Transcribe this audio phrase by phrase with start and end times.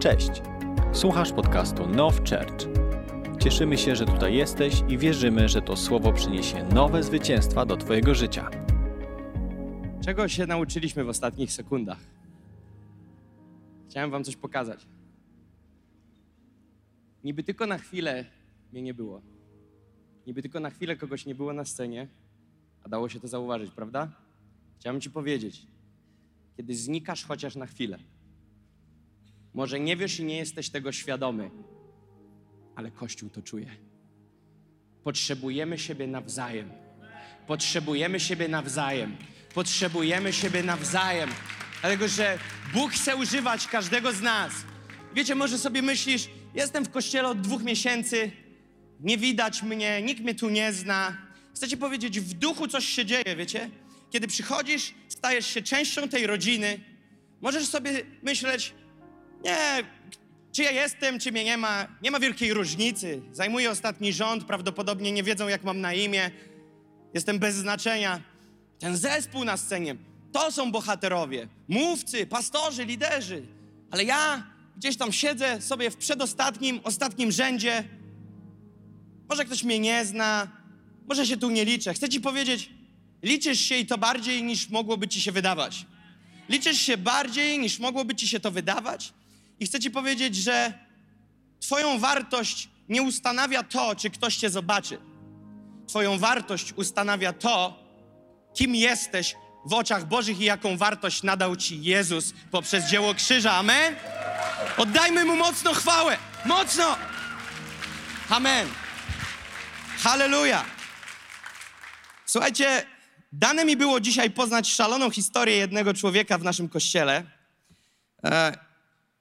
[0.00, 0.30] Cześć!
[0.92, 2.68] Słuchasz podcastu Now Church.
[3.40, 8.14] Cieszymy się, że tutaj jesteś i wierzymy, że to słowo przyniesie nowe zwycięstwa do Twojego
[8.14, 8.50] życia.
[10.04, 11.98] Czego się nauczyliśmy w ostatnich sekundach?
[13.90, 14.86] Chciałem Wam coś pokazać.
[17.24, 18.24] Niby tylko na chwilę
[18.72, 19.22] mnie nie było.
[20.26, 22.08] Niby tylko na chwilę kogoś nie było na scenie,
[22.84, 24.08] a dało się to zauważyć, prawda?
[24.78, 25.66] Chciałem Ci powiedzieć,
[26.56, 27.98] kiedy znikasz chociaż na chwilę,
[29.54, 31.50] może nie wiesz i nie jesteś tego świadomy,
[32.76, 33.76] ale Kościół to czuje.
[35.04, 36.70] Potrzebujemy siebie nawzajem.
[37.46, 39.16] Potrzebujemy siebie nawzajem.
[39.54, 41.30] Potrzebujemy siebie nawzajem.
[41.80, 42.38] Dlatego, że
[42.74, 44.52] Bóg chce używać każdego z nas.
[45.14, 48.30] Wiecie, może sobie myślisz, jestem w kościele od dwóch miesięcy,
[49.00, 51.16] nie widać mnie, nikt mnie tu nie zna.
[51.54, 53.70] Chcę ci powiedzieć, w duchu coś się dzieje, wiecie?
[54.10, 56.80] Kiedy przychodzisz, stajesz się częścią tej rodziny,
[57.40, 58.74] możesz sobie myśleć,
[59.44, 59.84] nie,
[60.52, 63.22] czy ja jestem, czy mnie nie ma, nie ma wielkiej różnicy.
[63.32, 66.30] Zajmuję ostatni rząd, prawdopodobnie nie wiedzą, jak mam na imię.
[67.14, 68.20] Jestem bez znaczenia.
[68.78, 69.96] Ten zespół na scenie,
[70.32, 73.42] to są bohaterowie, mówcy, pastorzy, liderzy.
[73.90, 77.84] Ale ja gdzieś tam siedzę sobie w przedostatnim, ostatnim rzędzie.
[79.28, 80.48] Może ktoś mnie nie zna,
[81.08, 81.94] może się tu nie liczę.
[81.94, 82.70] Chcę ci powiedzieć,
[83.22, 85.86] liczysz się i to bardziej niż mogłoby ci się wydawać.
[86.48, 89.12] Liczysz się bardziej niż mogłoby ci się to wydawać.
[89.60, 90.72] I chcę ci powiedzieć, że
[91.60, 94.98] Twoją wartość nie ustanawia to, czy ktoś Cię zobaczy.
[95.86, 97.78] Twoją wartość ustanawia to,
[98.54, 103.52] kim jesteś w oczach Bożych i jaką wartość nadał Ci Jezus poprzez dzieło krzyża.
[103.52, 103.96] Amen?
[104.76, 106.16] Oddajmy Mu mocno chwałę.
[106.44, 106.96] Mocno!
[108.30, 108.68] Amen.
[109.98, 110.64] Halleluja.
[112.26, 112.86] Słuchajcie,
[113.32, 117.22] dane mi było dzisiaj poznać szaloną historię jednego człowieka w naszym kościele.
[118.24, 118.69] E,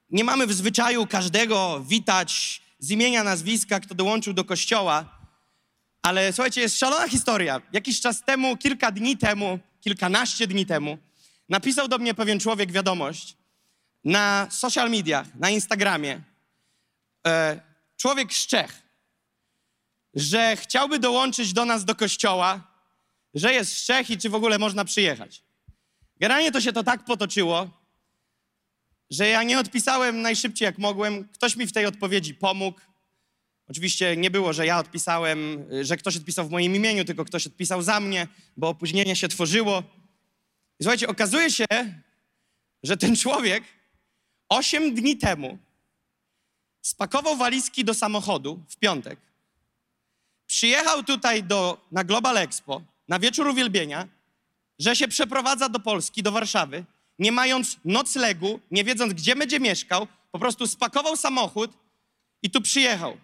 [0.09, 5.19] nie mamy w zwyczaju każdego witać z imienia, nazwiska, kto dołączył do kościoła,
[6.01, 7.61] ale słuchajcie, jest szalona historia.
[7.73, 10.97] Jakiś czas temu, kilka dni temu, kilkanaście dni temu,
[11.49, 13.37] napisał do mnie pewien człowiek wiadomość
[14.03, 16.21] na social mediach, na Instagramie.
[17.27, 17.61] E,
[17.97, 18.81] człowiek z Czech,
[20.13, 22.61] że chciałby dołączyć do nas do kościoła,
[23.33, 25.43] że jest z Czech i czy w ogóle można przyjechać.
[26.19, 27.78] Generalnie to się to tak potoczyło,
[29.09, 31.27] że ja nie odpisałem najszybciej jak mogłem.
[31.27, 32.79] Ktoś mi w tej odpowiedzi pomógł.
[33.67, 37.81] Oczywiście nie było, że ja odpisałem, że ktoś odpisał w moim imieniu, tylko ktoś odpisał
[37.81, 38.27] za mnie,
[38.57, 39.83] bo opóźnienie się tworzyło.
[40.79, 41.65] I słuchajcie, okazuje się,
[42.83, 43.63] że ten człowiek
[44.49, 45.57] osiem dni temu
[46.81, 49.19] spakował walizki do samochodu w piątek,
[50.47, 54.07] przyjechał tutaj do, na Global Expo na wieczór uwielbienia,
[54.79, 56.85] że się przeprowadza do Polski, do Warszawy,
[57.19, 61.71] nie mając noclegu, nie wiedząc, gdzie będzie mieszkał, po prostu spakował samochód
[62.43, 63.17] i tu przyjechał.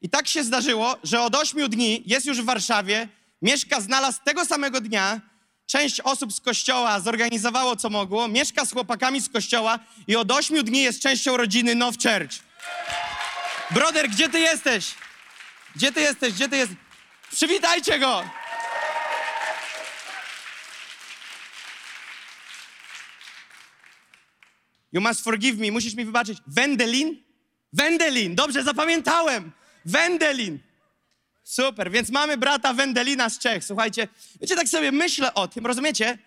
[0.00, 3.08] I tak się zdarzyło, że od ośmiu dni jest już w Warszawie,
[3.42, 5.20] mieszka, znalazł tego samego dnia,
[5.66, 10.62] część osób z kościoła zorganizowało co mogło, mieszka z chłopakami z kościoła i od ośmiu
[10.62, 12.32] dni jest częścią rodziny Now Church.
[13.70, 14.94] Broder, gdzie ty jesteś?
[15.76, 16.32] Gdzie ty jesteś?
[16.32, 16.78] Gdzie ty jesteś?
[17.32, 18.24] Przywitajcie go!
[24.92, 26.38] You must forgive me, musisz mi wybaczyć.
[26.46, 27.22] Wendelin?
[27.72, 29.52] Wendelin, dobrze zapamiętałem.
[29.84, 30.58] Wendelin.
[31.44, 33.64] Super, więc mamy brata Wendelina z Czech.
[33.64, 34.08] Słuchajcie,
[34.40, 36.18] wiecie, tak sobie myślę o tym, rozumiecie?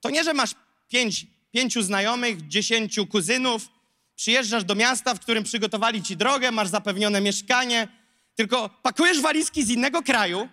[0.00, 0.54] To nie, że masz
[0.88, 3.68] pięć, pięciu znajomych, dziesięciu kuzynów,
[4.16, 7.88] przyjeżdżasz do miasta, w którym przygotowali ci drogę, masz zapewnione mieszkanie,
[8.34, 10.48] tylko pakujesz walizki z innego kraju,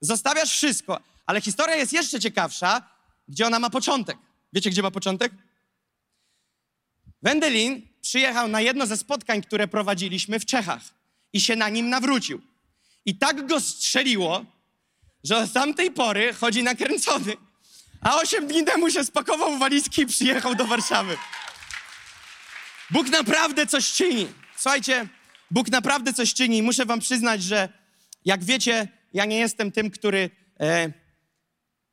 [0.00, 2.88] zostawiasz wszystko, ale historia jest jeszcze ciekawsza,
[3.28, 4.16] gdzie ona ma początek.
[4.52, 5.32] Wiecie, gdzie ma początek?
[7.24, 10.82] Wendelin przyjechał na jedno ze spotkań, które prowadziliśmy w Czechach
[11.32, 12.42] i się na nim nawrócił.
[13.06, 14.44] I tak go strzeliło,
[15.24, 17.36] że od tamtej pory chodzi nakręcony.
[18.00, 21.16] A osiem dni temu się spakował walizki i przyjechał do Warszawy.
[22.90, 24.28] Bóg naprawdę coś czyni.
[24.56, 25.08] Słuchajcie,
[25.50, 26.62] Bóg naprawdę coś czyni.
[26.62, 27.68] Muszę wam przyznać, że
[28.24, 30.92] jak wiecie, ja nie jestem tym, który e,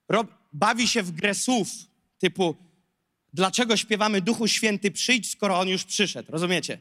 [0.09, 1.67] rob, bawi się w grę słów
[2.19, 2.70] typu
[3.33, 6.31] dlaczego śpiewamy Duchu Święty przyjdź, skoro On już przyszedł.
[6.31, 6.79] Rozumiecie?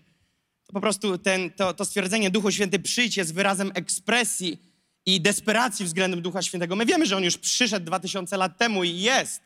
[0.67, 4.59] To po prostu ten, to, to stwierdzenie Duchu Święty przyjdź jest wyrazem ekspresji
[5.07, 6.77] i desperacji względem Ducha Świętego.
[6.77, 9.43] My wiemy, że On już przyszedł dwa tysiące lat temu i jest,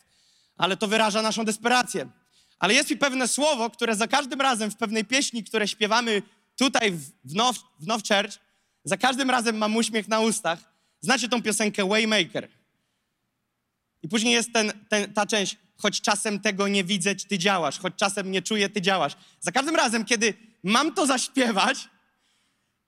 [0.56, 2.08] ale to wyraża naszą desperację.
[2.58, 6.22] Ale jest mi pewne słowo, które za każdym razem w pewnej pieśni, które śpiewamy
[6.56, 8.38] tutaj w, w, Now, w Now Church,
[8.84, 10.58] za każdym razem mam uśmiech na ustach.
[11.00, 12.48] Znacie tą piosenkę Waymaker.
[14.02, 17.94] I później jest ten, ten, ta część choć czasem tego nie widzę, ty działasz, choć
[17.96, 19.16] czasem nie czuję, ty działasz.
[19.40, 21.88] Za każdym razem, kiedy mam to zaśpiewać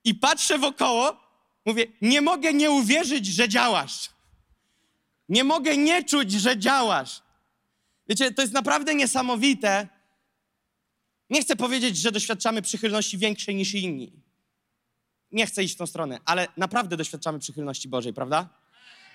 [0.03, 1.17] i patrzę wokoło,
[1.65, 4.09] mówię, nie mogę nie uwierzyć, że działasz.
[5.29, 7.21] Nie mogę nie czuć, że działasz.
[8.09, 9.87] Wiecie, to jest naprawdę niesamowite.
[11.29, 14.11] Nie chcę powiedzieć, że doświadczamy przychylności większej niż inni.
[15.31, 18.49] Nie chcę iść w tą stronę, ale naprawdę doświadczamy przychylności Bożej, prawda?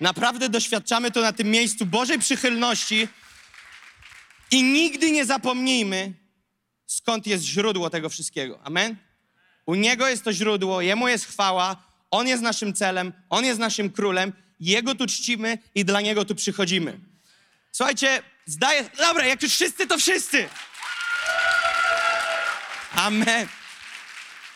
[0.01, 3.07] Naprawdę doświadczamy to na tym miejscu Bożej przychylności
[4.53, 6.13] i nigdy nie zapomnijmy,
[6.85, 8.59] skąd jest źródło tego wszystkiego.
[8.63, 8.95] Amen?
[9.65, 13.89] U Niego jest to źródło, Jemu jest chwała, On jest naszym celem, On jest naszym
[13.89, 16.99] królem, Jego tu czcimy i dla Niego tu przychodzimy.
[17.71, 18.89] Słuchajcie, zdaję...
[18.97, 20.49] Dobra, jak już wszyscy, to wszyscy!
[22.95, 23.47] Amen.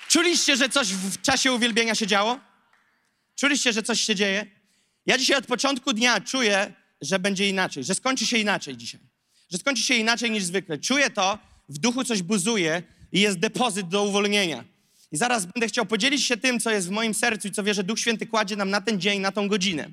[0.07, 2.39] Czuliście, że coś w czasie uwielbienia się działo?
[3.35, 4.45] Czuliście, że coś się dzieje?
[5.05, 9.16] Ja dzisiaj od początku dnia czuję, że będzie inaczej, że skończy się inaczej dzisiaj.
[9.51, 10.77] Że skończy się inaczej niż zwykle.
[10.77, 11.39] Czuję to,
[11.69, 14.63] w duchu coś buzuje i jest depozyt do uwolnienia.
[15.11, 17.83] I zaraz będę chciał podzielić się tym, co jest w moim sercu i co wierzę,
[17.83, 19.89] Duch Święty kładzie nam na ten dzień, na tą godzinę.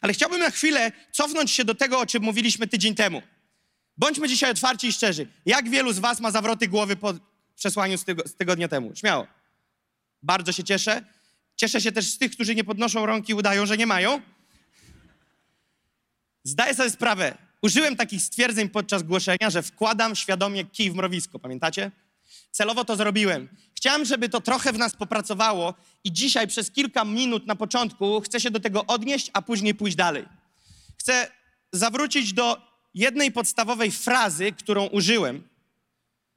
[0.00, 3.22] Ale chciałbym na chwilę cofnąć się do tego, o czym mówiliśmy tydzień temu.
[3.96, 5.26] Bądźmy dzisiaj otwarci i szczerzy.
[5.46, 7.14] Jak wielu z Was ma zawroty głowy po
[7.54, 8.96] przesłaniu z, tygo, z tygodnia temu?
[8.96, 9.26] Śmiało.
[10.22, 11.04] Bardzo się cieszę.
[11.56, 14.20] Cieszę się też z tych, którzy nie podnoszą rąk i udają, że nie mają.
[16.44, 17.45] Zdaję sobie sprawę.
[17.62, 21.38] Użyłem takich stwierdzeń podczas głoszenia, że wkładam świadomie kij w mrowisko.
[21.38, 21.90] Pamiętacie?
[22.50, 23.48] Celowo to zrobiłem.
[23.74, 25.74] Chciałem, żeby to trochę w nas popracowało
[26.04, 29.96] i dzisiaj przez kilka minut na początku chcę się do tego odnieść, a później pójść
[29.96, 30.24] dalej.
[30.98, 31.30] Chcę
[31.72, 32.62] zawrócić do
[32.94, 35.48] jednej podstawowej frazy, którą użyłem,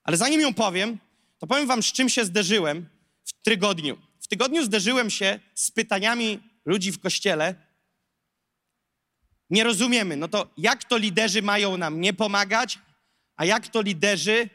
[0.04, 0.98] ale zanim ją powiem,
[1.39, 2.89] to powiem wam, z czym się zderzyłem
[3.25, 3.98] w tygodniu.
[4.19, 7.56] W tygodniu zderzyłem się z pytaniami ludzi w kościele.
[9.50, 12.80] Nie rozumiemy, no to jak to liderzy mają nam nie pomagać,
[13.36, 14.50] a jak to liderzy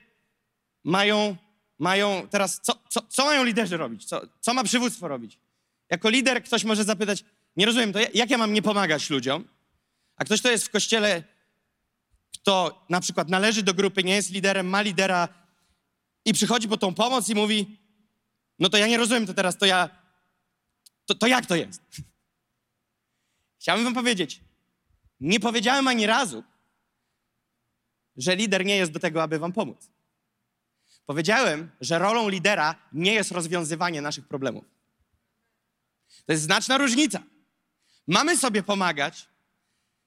[0.85, 1.37] mają,
[1.79, 4.05] mają teraz, co, co, co mają liderzy robić?
[4.05, 5.38] Co, co ma przywództwo robić?
[5.91, 7.25] Jako lider ktoś może zapytać,
[7.56, 9.44] nie rozumiem, to jak ja mam nie pomagać ludziom?
[10.17, 11.23] A ktoś, kto jest w kościele,
[12.35, 15.29] kto na przykład należy do grupy, nie jest liderem, ma lidera
[16.25, 17.79] i przychodzi po tą pomoc i mówi,
[18.58, 19.90] no to ja nie rozumiem, to teraz to ja,
[21.06, 21.82] to, to jak to jest?
[23.61, 24.40] Chciałbym wam powiedzieć,
[25.20, 26.44] nie powiedziałem ani razu,
[28.16, 29.90] że lider nie jest do tego, aby wam pomóc.
[31.06, 34.64] Powiedziałem, że rolą lidera nie jest rozwiązywanie naszych problemów.
[36.26, 37.22] To jest znaczna różnica.
[38.06, 39.28] Mamy sobie pomagać,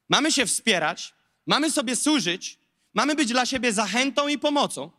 [0.10, 1.14] mamy się wspierać,
[1.46, 2.60] mamy sobie służyć,
[2.94, 4.92] mamy być dla siebie zachętą i pomocą,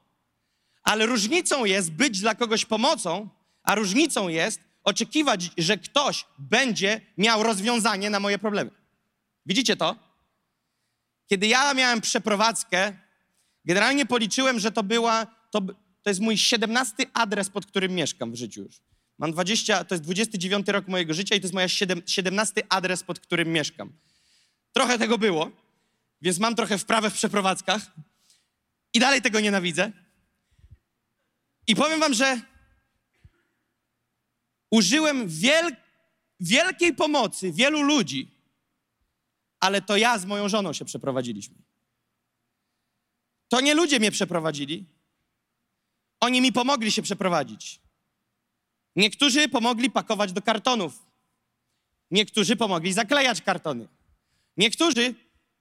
[0.82, 3.28] ale różnicą jest być dla kogoś pomocą,
[3.62, 8.70] a różnicą jest oczekiwać, że ktoś będzie miał rozwiązanie na moje problemy.
[9.46, 9.96] Widzicie to?
[11.26, 12.96] Kiedy ja miałem przeprowadzkę,
[13.64, 15.60] generalnie policzyłem, że to była, to,
[16.02, 18.80] to jest mój 17 adres, pod którym mieszkam w życiu już.
[19.18, 21.68] Mam 20, to jest 29 rok mojego życia i to jest moja
[22.06, 23.92] 17 adres, pod którym mieszkam.
[24.72, 25.50] Trochę tego było,
[26.22, 27.82] więc mam trochę wprawę w przeprowadzkach
[28.94, 29.92] i dalej tego nienawidzę.
[31.66, 32.40] I powiem wam, że
[34.70, 35.76] użyłem wiel,
[36.40, 38.37] wielkiej pomocy wielu ludzi,
[39.60, 41.56] ale to ja z moją żoną się przeprowadziliśmy.
[43.48, 44.86] To nie ludzie mnie przeprowadzili.
[46.20, 47.80] Oni mi pomogli się przeprowadzić.
[48.96, 51.06] Niektórzy pomogli pakować do kartonów.
[52.10, 53.88] Niektórzy pomogli zaklejać kartony.
[54.56, 55.14] Niektórzy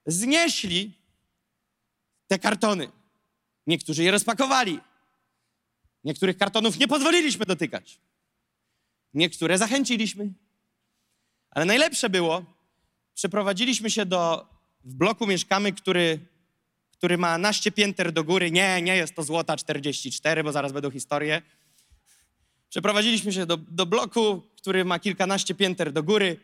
[0.06, 0.92] znieśli
[2.26, 2.92] te kartony.
[3.66, 4.80] Niektórzy je rozpakowali.
[6.04, 8.00] Niektórych kartonów nie pozwoliliśmy dotykać.
[9.14, 10.32] Niektóre zachęciliśmy.
[11.50, 12.44] Ale najlepsze było,
[13.18, 14.46] przeprowadziliśmy się do,
[14.84, 16.18] w bloku mieszkamy, który,
[16.92, 18.50] który ma naście pięter do góry.
[18.50, 21.42] Nie, nie jest to Złota 44, bo zaraz będą historie.
[22.68, 26.40] Przeprowadziliśmy się do, do bloku, który ma kilkanaście pięter do góry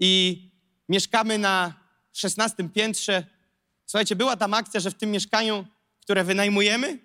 [0.00, 0.42] i
[0.88, 1.74] mieszkamy na
[2.12, 3.26] 16 piętrze.
[3.86, 5.66] Słuchajcie, była tam akcja, że w tym mieszkaniu,
[6.00, 6.98] które wynajmujemy,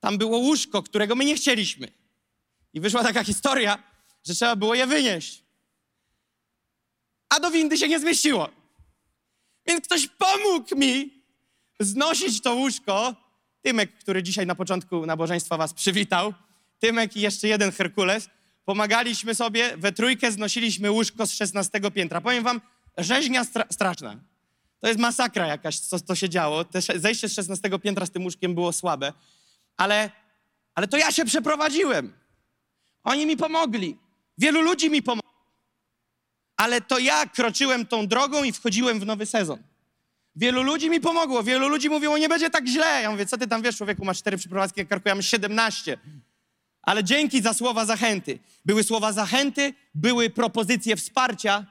[0.00, 1.88] tam było łóżko, którego my nie chcieliśmy.
[2.72, 3.82] I wyszła taka historia,
[4.24, 5.47] że trzeba było je wynieść.
[7.28, 8.48] A do windy się nie zmieściło.
[9.66, 11.22] Więc ktoś pomógł mi
[11.80, 13.14] znosić to łóżko.
[13.62, 16.34] Tymek, który dzisiaj na początku nabożeństwa was przywitał.
[16.78, 18.28] Tymek i jeszcze jeden Herkules.
[18.64, 22.20] Pomagaliśmy sobie, we trójkę znosiliśmy łóżko z 16 piętra.
[22.20, 22.60] Powiem wam,
[22.98, 24.16] rzeźnia stra straszna.
[24.80, 26.64] To jest masakra jakaś, co to się działo.
[26.64, 29.12] Te zejście z 16 piętra z tym łóżkiem było słabe.
[29.76, 30.10] Ale,
[30.74, 32.12] ale to ja się przeprowadziłem.
[33.04, 33.96] Oni mi pomogli.
[34.38, 35.27] Wielu ludzi mi pomogło.
[36.58, 39.58] Ale to ja kroczyłem tą drogą i wchodziłem w nowy sezon.
[40.36, 41.42] wielu ludzi mi pomogło.
[41.42, 43.02] Wielu ludzi mówiło, nie będzie tak źle.
[43.02, 45.98] Ja mówię, co ty tam wiesz, człowieku, masz cztery przeprowadzki, jak karkujemy 17.
[46.82, 48.38] Ale dzięki za słowa zachęty.
[48.64, 51.66] Były słowa zachęty, były propozycje wsparcia,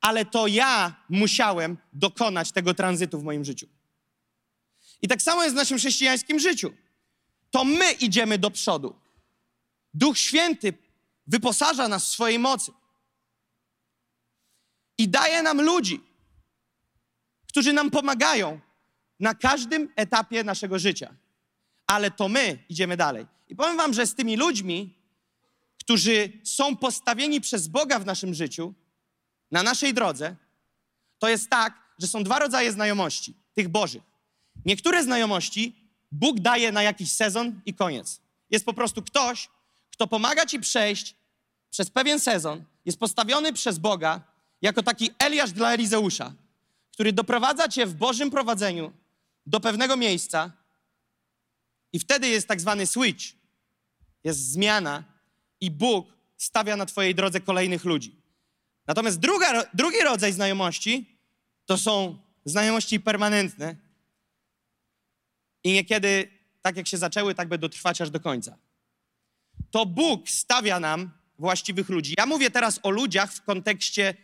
[0.00, 3.66] ale to ja musiałem dokonać tego tranzytu w moim życiu.
[5.02, 6.72] I tak samo jest w naszym chrześcijańskim życiu.
[7.50, 8.96] To my idziemy do przodu.
[9.94, 10.72] Duch Święty
[11.26, 12.72] wyposaża nas w swojej mocy
[15.00, 16.00] i daje nam ludzi,
[17.48, 18.60] którzy nam pomagają
[19.20, 21.14] na każdym etapie naszego życia.
[21.86, 23.26] Ale to my idziemy dalej.
[23.48, 24.94] I powiem Wam, że z tymi ludźmi,
[25.80, 28.74] którzy są postawieni przez Boga w naszym życiu,
[29.50, 30.36] na naszej drodze,
[31.18, 34.02] to jest tak, że są dwa rodzaje znajomości, tych Bożych.
[34.64, 35.76] Niektóre znajomości
[36.12, 38.20] Bóg daje na jakiś sezon i koniec.
[38.50, 39.48] Jest po prostu ktoś,
[39.92, 41.14] kto pomaga ci przejść
[41.70, 44.29] przez pewien sezon, jest postawiony przez Boga
[44.62, 46.32] jako taki Eliasz dla Elizeusza,
[46.92, 48.92] który doprowadza cię w Bożym prowadzeniu
[49.46, 50.52] do pewnego miejsca
[51.92, 53.24] i wtedy jest tak zwany switch,
[54.24, 55.04] jest zmiana
[55.60, 58.16] i Bóg stawia na twojej drodze kolejnych ludzi.
[58.86, 61.18] Natomiast druga, drugi rodzaj znajomości
[61.66, 63.76] to są znajomości permanentne
[65.64, 66.28] i niekiedy,
[66.62, 68.56] tak jak się zaczęły, tak będą trwać aż do końca.
[69.70, 72.14] To Bóg stawia nam właściwych ludzi.
[72.18, 74.14] Ja mówię teraz o ludziach w kontekście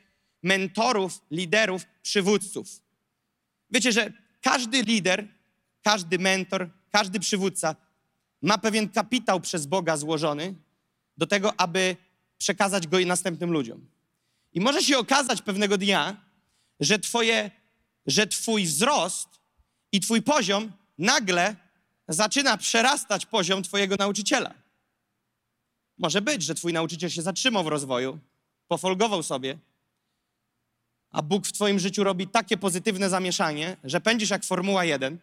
[0.42, 2.80] mentorów, liderów, przywódców.
[3.70, 4.12] Wiecie, że
[4.42, 5.28] każdy lider,
[5.82, 7.76] każdy mentor, każdy przywódca
[8.42, 10.54] ma pewien kapitał przez Boga złożony
[11.16, 11.96] do tego, aby
[12.38, 13.86] przekazać go następnym ludziom.
[14.52, 16.16] I może się okazać pewnego dnia,
[16.80, 17.50] że, twoje,
[18.06, 19.28] że twój wzrost
[19.92, 21.56] i twój poziom nagle
[22.08, 24.54] zaczyna przerastać poziom twojego nauczyciela.
[25.98, 28.18] Może być, że twój nauczyciel się zatrzymał w rozwoju,
[28.68, 29.58] pofolgował sobie,
[31.16, 35.18] a Bóg w twoim życiu robi takie pozytywne zamieszanie, że pędzisz jak Formuła 1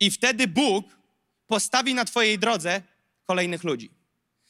[0.00, 0.86] i wtedy Bóg
[1.46, 2.82] postawi na twojej drodze
[3.24, 3.90] kolejnych ludzi.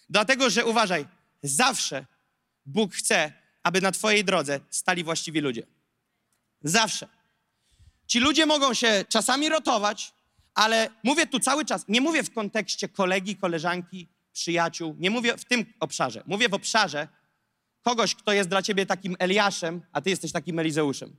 [0.09, 1.07] Dlatego, że uważaj,
[1.43, 2.07] zawsze
[2.67, 5.67] Bóg chce, aby na twojej drodze stali właściwi ludzie.
[6.63, 7.09] Zawsze.
[8.07, 10.13] Ci ludzie mogą się czasami rotować,
[10.55, 15.45] ale mówię tu cały czas, nie mówię w kontekście kolegi, koleżanki, przyjaciół, nie mówię w
[15.45, 16.23] tym obszarze.
[16.27, 17.09] Mówię w obszarze
[17.83, 21.17] kogoś, kto jest dla ciebie takim Eliaszem, a ty jesteś takim Elizeuszem.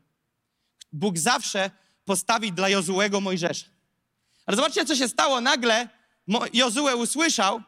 [0.91, 1.71] Bóg zawsze
[2.05, 3.65] postawi dla Jozułego Mojżesza.
[4.45, 5.41] Ale zobaczcie, co się stało.
[5.41, 5.89] Nagle
[6.53, 7.61] Jozue usłyszał,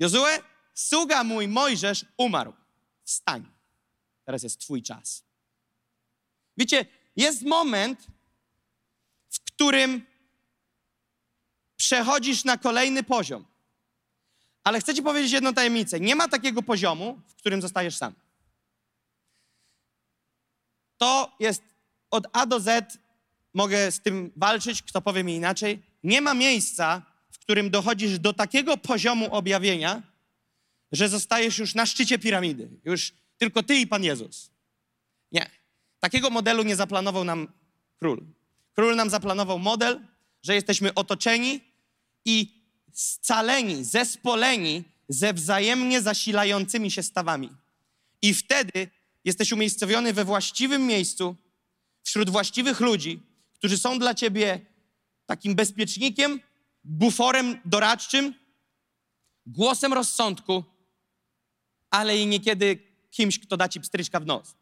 [0.00, 0.38] Jozue,
[0.74, 2.52] sługa mój Mojżesz umarł.
[3.04, 3.50] Wstań.
[4.24, 5.24] Teraz jest twój czas.
[6.56, 8.06] Wiecie, jest moment,
[9.30, 10.06] w którym
[11.76, 13.44] przechodzisz na kolejny poziom.
[14.64, 16.00] Ale chcę ci powiedzieć jedną tajemnicę.
[16.00, 18.14] Nie ma takiego poziomu, w którym zostajesz sam.
[20.98, 21.62] To jest
[22.10, 22.98] od A do Z,
[23.54, 25.82] mogę z tym walczyć, kto powie mi inaczej.
[26.04, 30.02] Nie ma miejsca, w którym dochodzisz do takiego poziomu objawienia,
[30.92, 32.68] że zostajesz już na szczycie piramidy.
[32.84, 34.50] Już tylko ty i Pan Jezus.
[35.32, 35.50] Nie.
[36.00, 37.48] Takiego modelu nie zaplanował nam
[37.98, 38.22] król.
[38.74, 40.00] Król nam zaplanował model,
[40.42, 41.60] że jesteśmy otoczeni
[42.24, 42.63] i
[42.94, 47.50] scaleni, zespoleni ze wzajemnie zasilającymi się stawami.
[48.22, 48.88] I wtedy
[49.24, 51.36] jesteś umiejscowiony we właściwym miejscu,
[52.02, 53.22] wśród właściwych ludzi,
[53.54, 54.60] którzy są dla ciebie
[55.26, 56.40] takim bezpiecznikiem,
[56.84, 58.34] buforem doradczym,
[59.46, 60.64] głosem rozsądku,
[61.90, 62.78] ale i niekiedy
[63.10, 64.54] kimś, kto da ci pstryczka w nos.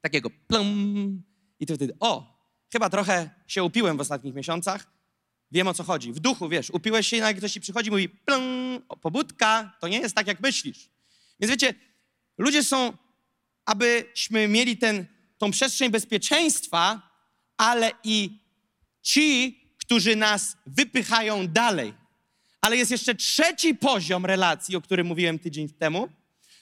[0.00, 1.22] Takiego plum.
[1.60, 2.38] I ty wtedy, o,
[2.72, 4.93] chyba trochę się upiłem w ostatnich miesiącach,
[5.54, 6.12] wiem o co chodzi.
[6.12, 9.88] W duchu, wiesz, upiłeś się i nagle ktoś ci przychodzi i mówi, plum, pobudka, to
[9.88, 10.88] nie jest tak, jak myślisz.
[11.40, 11.74] Więc wiecie,
[12.38, 12.92] ludzie są,
[13.64, 15.06] abyśmy mieli ten,
[15.38, 17.10] tą przestrzeń bezpieczeństwa,
[17.56, 18.38] ale i
[19.02, 21.94] ci, którzy nas wypychają dalej.
[22.60, 26.08] Ale jest jeszcze trzeci poziom relacji, o którym mówiłem tydzień temu.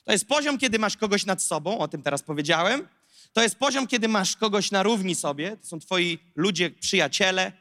[0.05, 2.89] To jest poziom, kiedy masz kogoś nad sobą, o tym teraz powiedziałem.
[3.33, 5.57] To jest poziom, kiedy masz kogoś na równi sobie.
[5.57, 7.53] To są twoi ludzie, przyjaciele,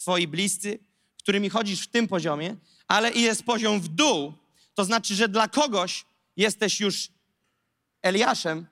[0.00, 0.78] twoi bliscy,
[1.22, 2.56] którymi chodzisz w tym poziomie,
[2.88, 4.32] ale i jest poziom w dół.
[4.74, 6.04] To znaczy, że dla kogoś
[6.36, 7.08] jesteś już
[8.02, 8.66] Eliaszem,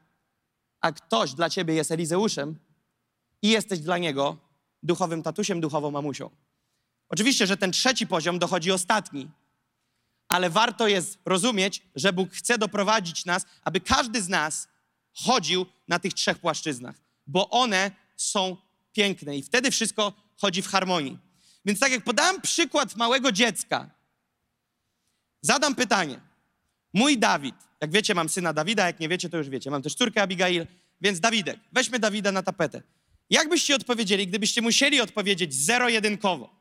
[0.81, 2.59] a ktoś dla ciebie jest Elizeuszem
[3.43, 4.37] i jesteś dla niego
[4.83, 6.31] duchowym tatusiem, duchową mamusią.
[7.09, 9.31] Oczywiście, że ten trzeci poziom dochodzi ostatni,
[10.29, 14.69] ale warto jest rozumieć, że Bóg chce doprowadzić nas, aby każdy z nas
[15.13, 18.57] chodził na tych trzech płaszczyznach, bo one są
[18.93, 21.19] piękne i wtedy wszystko chodzi w harmonii.
[21.65, 23.91] Więc tak jak podałem przykład małego dziecka,
[25.41, 26.21] zadam pytanie.
[26.95, 29.71] Mój Dawid, jak wiecie, mam syna Dawida, jak nie wiecie, to już wiecie.
[29.71, 30.67] Mam też córkę Abigail,
[31.01, 32.83] więc Dawidek, weźmy Dawida na tapetę.
[33.31, 36.59] Jak byście odpowiedzieli, gdybyście musieli odpowiedzieć zero-jedynkowo?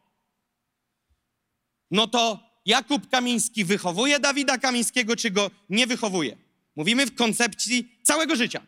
[1.92, 6.38] No to Jakub Kamiński wychowuje Dawida Kamińskiego, czy go nie wychowuje?
[6.76, 8.66] Mówimy w koncepcji całego życia.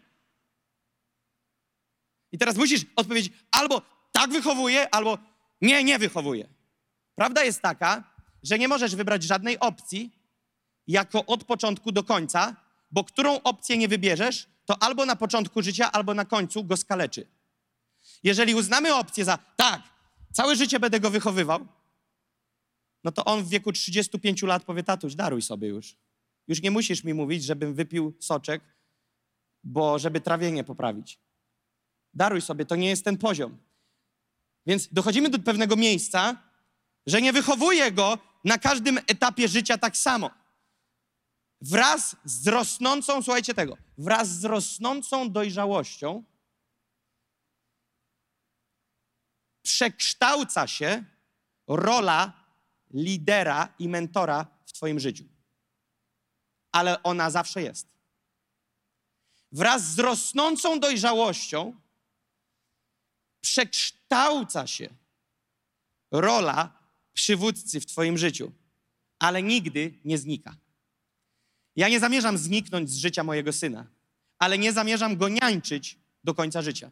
[2.31, 3.81] I teraz musisz odpowiedzieć albo
[4.19, 5.17] tak wychowuje, albo
[5.61, 6.47] nie, nie wychowuje.
[7.15, 8.03] Prawda jest taka,
[8.43, 10.11] że nie możesz wybrać żadnej opcji
[10.87, 12.55] jako od początku do końca,
[12.91, 17.27] bo którą opcję nie wybierzesz, to albo na początku życia, albo na końcu go skaleczy.
[18.23, 19.81] Jeżeli uznamy opcję za tak,
[20.33, 21.67] całe życie będę go wychowywał,
[23.03, 25.95] no to on w wieku 35 lat powie, tatuś, daruj sobie już.
[26.47, 28.61] Już nie musisz mi mówić, żebym wypił soczek,
[29.63, 31.19] bo żeby trawienie poprawić.
[32.13, 33.68] Daruj sobie, to nie jest ten poziom.
[34.65, 36.37] Więc dochodzimy do pewnego miejsca,
[37.07, 40.31] że nie wychowuje go na każdym etapie życia tak samo.
[41.61, 46.23] Wraz z rosnącą, słuchajcie tego, wraz z rosnącą dojrzałością
[49.61, 51.03] przekształca się
[51.67, 52.33] rola
[52.93, 55.23] lidera i mentora w Twoim życiu.
[56.71, 57.87] Ale ona zawsze jest.
[59.51, 61.75] Wraz z rosnącą dojrzałością
[63.41, 64.89] przekształca się
[66.11, 66.79] rola
[67.13, 68.51] przywódcy w Twoim życiu,
[69.19, 70.57] ale nigdy nie znika.
[71.75, 73.87] Ja nie zamierzam zniknąć z życia mojego syna,
[74.39, 76.91] ale nie zamierzam go niańczyć do końca życia.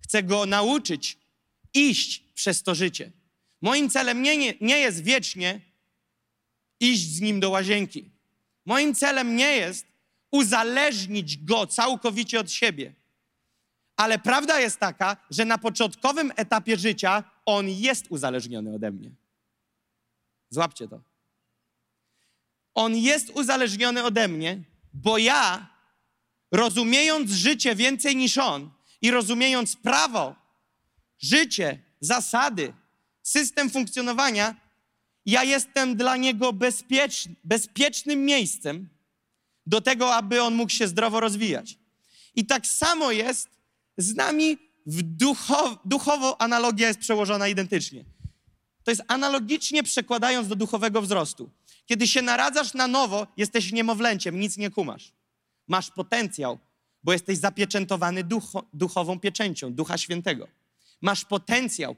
[0.00, 1.18] Chcę go nauczyć
[1.74, 3.12] iść przez to życie.
[3.60, 5.60] Moim celem nie, nie, nie jest wiecznie
[6.80, 8.10] iść z nim do łazienki.
[8.64, 9.86] Moim celem nie jest
[10.30, 12.94] uzależnić go całkowicie od siebie.
[13.96, 19.10] Ale prawda jest taka, że na początkowym etapie życia on jest uzależniony ode mnie.
[20.50, 21.00] Złapcie to.
[22.74, 24.62] On jest uzależniony ode mnie,
[24.94, 25.68] bo ja,
[26.52, 28.70] rozumiejąc życie więcej niż on
[29.02, 30.34] i rozumiejąc prawo,
[31.18, 32.72] życie, zasady,
[33.22, 34.54] system funkcjonowania,
[35.26, 38.88] ja jestem dla niego bezpieczny, bezpiecznym miejscem
[39.66, 41.78] do tego, aby on mógł się zdrowo rozwijać.
[42.34, 43.55] I tak samo jest
[43.96, 44.58] z nami
[45.84, 48.04] duchowo analogia jest przełożona identycznie.
[48.84, 51.50] To jest analogicznie przekładając do duchowego wzrostu.
[51.86, 55.12] Kiedy się naradzasz na nowo, jesteś niemowlęciem, nic nie kumasz.
[55.68, 56.58] Masz potencjał,
[57.02, 60.48] bo jesteś zapieczętowany ducho, duchową pieczęcią Ducha Świętego.
[61.00, 61.96] Masz potencjał,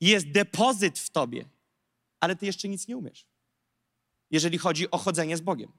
[0.00, 1.44] jest depozyt w tobie,
[2.20, 3.26] ale ty jeszcze nic nie umiesz,
[4.30, 5.72] jeżeli chodzi o chodzenie z Bogiem.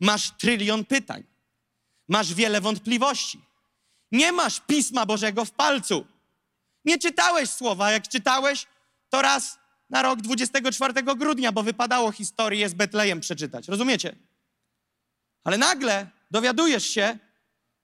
[0.00, 1.24] Masz trylion pytań,
[2.08, 3.40] masz wiele wątpliwości.
[4.12, 6.06] Nie masz Pisma Bożego w palcu.
[6.84, 7.90] Nie czytałeś słowa.
[7.90, 8.66] Jak czytałeś,
[9.10, 9.58] to raz
[9.90, 13.68] na rok 24 grudnia, bo wypadało historię z Betlejem przeczytać.
[13.68, 14.16] Rozumiecie?
[15.44, 17.18] Ale nagle dowiadujesz się,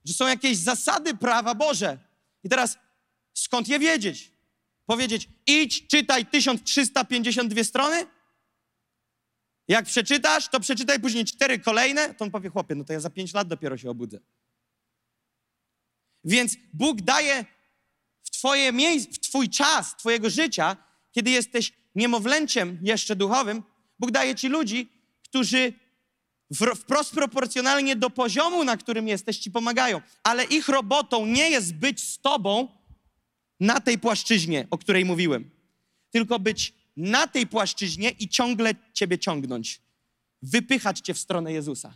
[0.05, 1.99] że są jakieś zasady prawa Boże.
[2.45, 2.79] I teraz
[3.35, 4.31] skąd je wiedzieć?
[4.87, 8.07] Powiedzieć, idź, czytaj 1352 strony?
[9.69, 13.11] Jak przeczytasz, to przeczytaj później cztery kolejne, to on powie, chłopie, no to ja za
[13.11, 14.19] pięć lat dopiero się obudzę.
[16.25, 17.45] Więc Bóg daje
[18.23, 20.77] w, twoje miejsce, w Twój czas, Twojego życia,
[21.13, 23.63] kiedy jesteś niemowlęciem jeszcze duchowym,
[23.99, 24.93] Bóg daje Ci ludzi,
[25.25, 25.73] którzy
[26.77, 30.01] wprost proporcjonalnie do poziomu, na którym jesteś, Ci pomagają.
[30.23, 32.69] Ale ich robotą nie jest być z Tobą
[33.61, 35.51] na tej płaszczyźnie, o której mówiłem,
[36.11, 39.81] tylko być na tej płaszczyźnie i ciągle Ciebie ciągnąć.
[40.43, 41.95] Wypychać Cię w stronę Jezusa.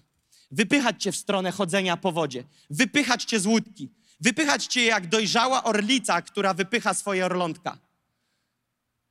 [0.51, 2.45] Wypychać Cię w stronę chodzenia po wodzie.
[2.71, 3.89] Wypychać Cię z łódki
[4.21, 7.79] Wypychać cię jak dojrzała orlica, która wypycha swoje orlątka.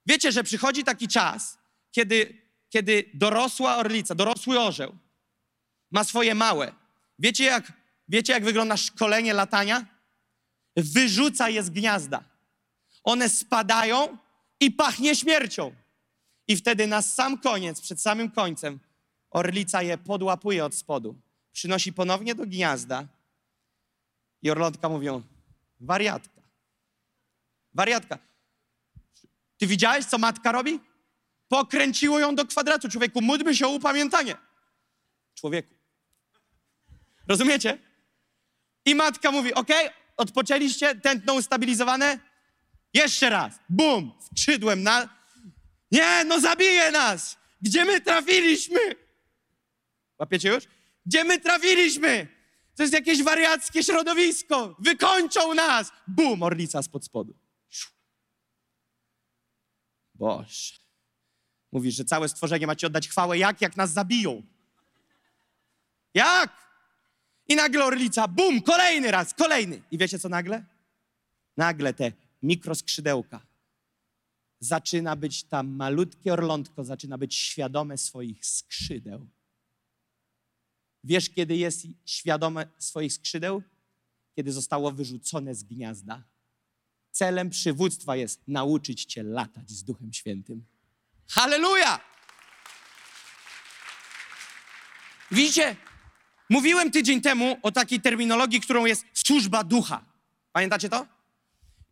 [0.06, 1.58] Wiecie, że przychodzi taki czas,
[1.92, 4.98] kiedy, kiedy dorosła orlica, dorosły orzeł
[5.92, 6.74] ma swoje małe.
[7.20, 7.74] Wiecie jak,
[8.08, 9.86] wiecie, jak wygląda szkolenie latania?
[10.76, 12.24] Wyrzuca je z gniazda.
[13.04, 14.18] One spadają
[14.60, 15.76] i pachnie śmiercią.
[16.48, 18.80] I wtedy na sam koniec, przed samym końcem,
[19.32, 21.16] orlica je podłapuje od spodu.
[21.52, 23.08] Przynosi ponownie do gniazda
[24.44, 25.22] i orlątka mówią,
[25.80, 26.42] wariatka.
[27.74, 28.18] Wariatka.
[29.58, 30.80] Ty widziałeś, co matka robi?
[31.48, 32.90] Pokręciło ją do kwadratu.
[32.90, 34.36] Człowieku, módlmy się o upamiętanie.
[35.36, 35.74] Człowieku.
[37.28, 37.78] Rozumiecie?
[38.86, 39.70] I matka mówi, ok,
[40.18, 42.20] odpoczęliście, tętno ustabilizowane?
[42.94, 43.60] Jeszcze raz.
[43.70, 44.12] Bum!
[44.20, 45.10] Skrzydłem na...
[45.92, 47.38] Nie, no zabije nas!
[47.62, 48.80] Gdzie my trafiliśmy?
[50.20, 50.64] Łapiecie już?
[51.06, 52.28] Gdzie my trafiliśmy?
[52.76, 54.76] To jest jakieś wariackie środowisko.
[54.80, 55.92] Wykończą nas.
[56.08, 57.34] Bum, orlica spod spodu.
[60.16, 60.74] Boże.
[61.72, 63.38] Mówisz, że całe stworzenie macie oddać chwałę.
[63.38, 63.62] Jak?
[63.62, 64.44] Jak nas zabiją.
[66.14, 66.64] Jak?
[67.48, 69.82] I nagle orlica, bum, kolejny raz, kolejny.
[69.92, 70.66] I wiecie co nagle?
[71.58, 72.12] Nagle te
[72.44, 73.42] mikroskrzydełka.
[74.60, 79.28] Zaczyna być tam malutkie orlątko, zaczyna być świadome swoich skrzydeł.
[81.04, 83.64] Wiesz, kiedy jest świadome swoich skrzydeł?
[84.36, 86.24] Kiedy zostało wyrzucone z gniazda.
[87.12, 90.66] Celem przywództwa jest nauczyć cię latać z Duchem Świętym.
[91.30, 92.00] Halleluja!
[95.32, 95.76] Widzicie,
[96.50, 100.06] mówiłem tydzień temu o takiej terminologii, którą jest służba ducha.
[100.52, 101.08] Pamiętacie to?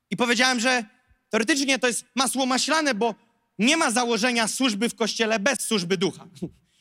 [0.10, 0.86] I powiedziałem, że
[1.30, 3.16] teoretycznie to jest masło maślane, bo
[3.60, 6.28] nie ma założenia służby w kościele bez służby ducha.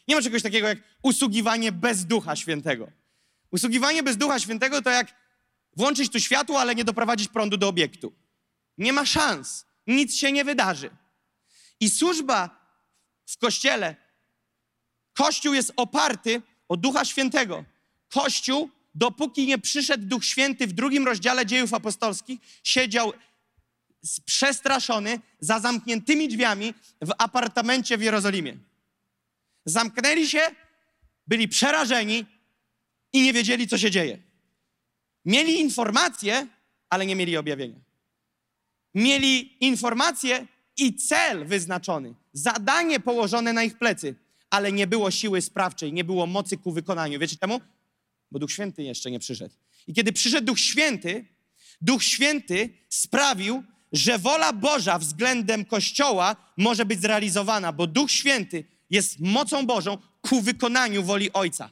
[0.09, 2.91] Nie ma czegoś takiego jak usługiwanie bez ducha świętego.
[3.51, 5.15] Usługiwanie bez ducha świętego to jak
[5.77, 8.13] włączyć tu światło, ale nie doprowadzić prądu do obiektu.
[8.79, 9.67] Nie ma szans.
[9.87, 10.91] Nic się nie wydarzy.
[11.81, 12.61] I służba
[13.27, 13.97] w kościele,
[15.15, 17.65] Kościół jest oparty o Ducha Świętego.
[18.09, 23.13] Kościół, dopóki nie przyszedł Duch Święty w drugim rozdziale dziejów apostolskich, siedział
[24.25, 28.57] przestraszony za zamkniętymi drzwiami w apartamencie w Jerozolimie.
[29.65, 30.41] Zamknęli się,
[31.27, 32.27] byli przerażeni
[33.13, 34.19] i nie wiedzieli, co się dzieje.
[35.25, 36.47] Mieli informacje,
[36.91, 37.81] ale nie mieli objawienia.
[38.95, 40.47] Mieli informacje
[40.77, 44.15] i cel wyznaczony, zadanie położone na ich plecy,
[44.51, 47.19] ale nie było siły sprawczej, nie było mocy ku wykonaniu.
[47.19, 47.61] Wiecie czemu?
[48.31, 49.55] Bo Duch Święty jeszcze nie przyszedł.
[49.87, 51.25] I kiedy przyszedł Duch Święty,
[51.81, 59.21] Duch Święty sprawił, że wola Boża względem Kościoła może być zrealizowana, bo Duch Święty jest
[59.21, 61.71] mocą Bożą ku wykonaniu woli Ojca.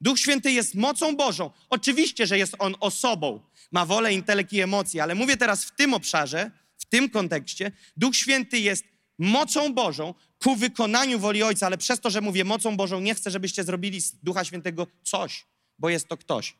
[0.00, 1.50] Duch Święty jest mocą Bożą.
[1.70, 3.40] Oczywiście, że jest On osobą,
[3.72, 7.72] ma wolę, intelekt i emocje, ale mówię teraz w tym obszarze, w tym kontekście.
[7.96, 8.84] Duch Święty jest
[9.18, 13.30] mocą Bożą ku wykonaniu woli Ojca, ale przez to, że mówię mocą Bożą, nie chcę,
[13.30, 15.46] żebyście zrobili z Ducha Świętego coś,
[15.78, 16.54] bo jest to ktoś.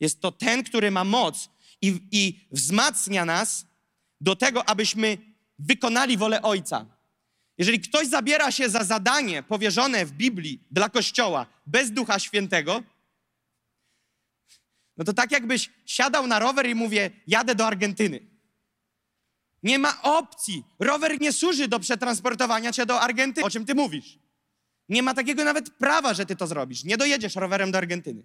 [0.00, 1.48] Jest to ten, który ma moc
[1.82, 3.66] i, i wzmacnia nas
[4.20, 5.18] do tego, abyśmy
[5.58, 6.95] wykonali wolę Ojca.
[7.58, 12.82] Jeżeli ktoś zabiera się za zadanie powierzone w Biblii dla Kościoła bez Ducha Świętego,
[14.96, 18.20] no to tak jakbyś siadał na rower i mówię, jadę do Argentyny.
[19.62, 20.64] Nie ma opcji.
[20.78, 23.46] Rower nie służy do przetransportowania cię do Argentyny.
[23.46, 24.18] O czym ty mówisz?
[24.88, 26.84] Nie ma takiego nawet prawa, że ty to zrobisz.
[26.84, 28.22] Nie dojedziesz rowerem do Argentyny.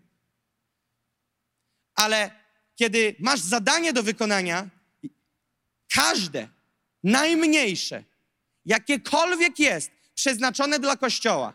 [1.95, 2.31] Ale
[2.75, 4.69] kiedy masz zadanie do wykonania,
[5.93, 6.47] każde,
[7.03, 8.03] najmniejsze,
[8.65, 11.54] jakiekolwiek jest przeznaczone dla Kościoła,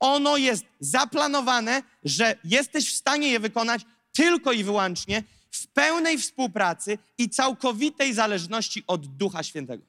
[0.00, 6.98] ono jest zaplanowane, że jesteś w stanie je wykonać tylko i wyłącznie w pełnej współpracy
[7.18, 9.84] i całkowitej zależności od Ducha Świętego.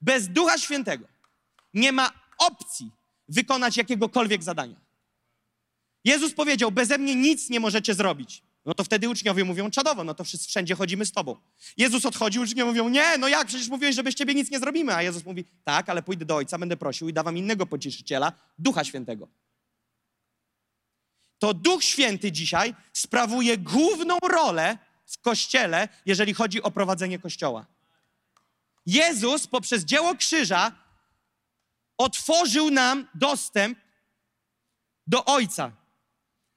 [0.00, 1.06] Bez Ducha Świętego
[1.74, 2.90] nie ma opcji
[3.28, 4.76] wykonać jakiegokolwiek zadania.
[6.04, 8.42] Jezus powiedział: Beze mnie nic nie możecie zrobić.
[8.64, 11.36] No to wtedy uczniowie mówią czadowo, no to wszędzie chodzimy z tobą.
[11.76, 14.94] Jezus odchodzi, uczniowie mówią, nie, no jak, przecież mówiłeś, że bez ciebie nic nie zrobimy.
[14.94, 18.84] A Jezus mówi, tak, ale pójdę do Ojca, będę prosił i dawam innego pocieszyciela, Ducha
[18.84, 19.28] Świętego.
[21.38, 27.66] To Duch Święty dzisiaj sprawuje główną rolę w Kościele, jeżeli chodzi o prowadzenie Kościoła.
[28.86, 30.72] Jezus poprzez dzieło krzyża
[31.98, 33.78] otworzył nam dostęp
[35.06, 35.72] do Ojca.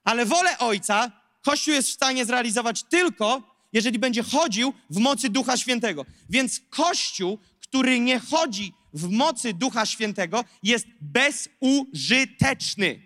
[0.04, 1.12] Ale wolę Ojca
[1.45, 6.05] Kościół jest w stanie zrealizować tylko, jeżeli będzie chodził w mocy Ducha Świętego.
[6.29, 13.01] Więc Kościół, który nie chodzi w mocy Ducha Świętego, jest bezużyteczny.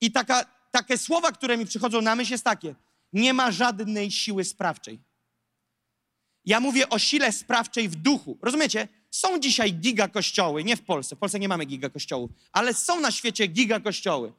[0.00, 2.74] I taka, takie słowa, które mi przychodzą na myśl, jest takie:
[3.12, 4.98] nie ma żadnej siły sprawczej.
[6.44, 8.38] Ja mówię o sile sprawczej w duchu.
[8.42, 8.88] Rozumiecie?
[9.10, 13.00] Są dzisiaj giga kościoły, nie w Polsce, w Polsce nie mamy giga kościołów, ale są
[13.00, 14.32] na świecie giga kościoły.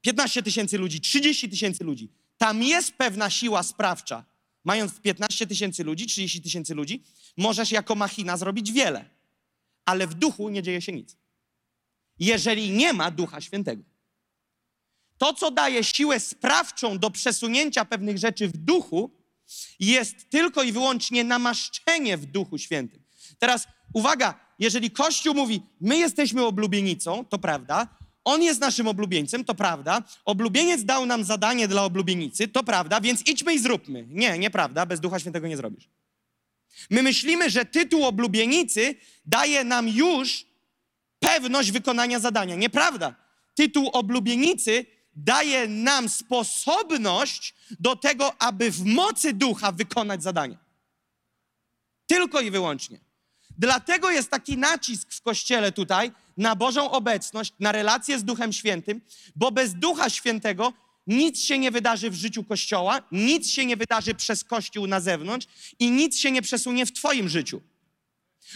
[0.00, 2.23] 15 tysięcy ludzi, 30 tysięcy ludzi.
[2.38, 4.24] Tam jest pewna siła sprawcza.
[4.64, 7.04] Mając 15 tysięcy ludzi, 30 tysięcy ludzi,
[7.36, 9.10] możesz jako machina zrobić wiele,
[9.84, 11.16] ale w duchu nie dzieje się nic.
[12.18, 13.82] Jeżeli nie ma Ducha Świętego.
[15.18, 19.10] To, co daje siłę sprawczą do przesunięcia pewnych rzeczy w duchu,
[19.80, 23.04] jest tylko i wyłącznie namaszczenie w Duchu Świętym.
[23.38, 27.88] Teraz uwaga, jeżeli Kościół mówi, my jesteśmy oblubienicą, to prawda,
[28.24, 30.02] on jest naszym oblubieńcem, to prawda.
[30.24, 34.06] Oblubieniec dał nam zadanie dla oblubienicy, to prawda, więc idźmy i zróbmy.
[34.08, 35.88] Nie, nieprawda, bez Ducha Świętego nie zrobisz.
[36.90, 38.94] My myślimy, że tytuł oblubienicy
[39.26, 40.46] daje nam już
[41.18, 42.54] pewność wykonania zadania.
[42.54, 43.14] Nieprawda.
[43.54, 50.58] Tytuł oblubienicy daje nam sposobność do tego, aby w mocy ducha wykonać zadanie.
[52.06, 53.00] Tylko i wyłącznie.
[53.58, 59.00] Dlatego jest taki nacisk w kościele tutaj na Bożą obecność, na relację z Duchem Świętym,
[59.36, 60.72] bo bez Ducha Świętego
[61.06, 65.46] nic się nie wydarzy w życiu Kościoła, nic się nie wydarzy przez Kościół na zewnątrz
[65.78, 67.62] i nic się nie przesunie w Twoim życiu.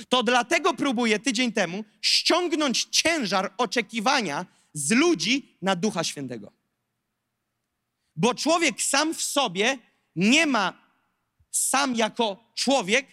[0.09, 6.53] To dlatego próbuję tydzień temu ściągnąć ciężar oczekiwania z ludzi na Ducha Świętego.
[8.17, 9.79] Bo człowiek sam w sobie
[10.17, 10.73] nie ma,
[11.51, 13.07] sam jako człowiek,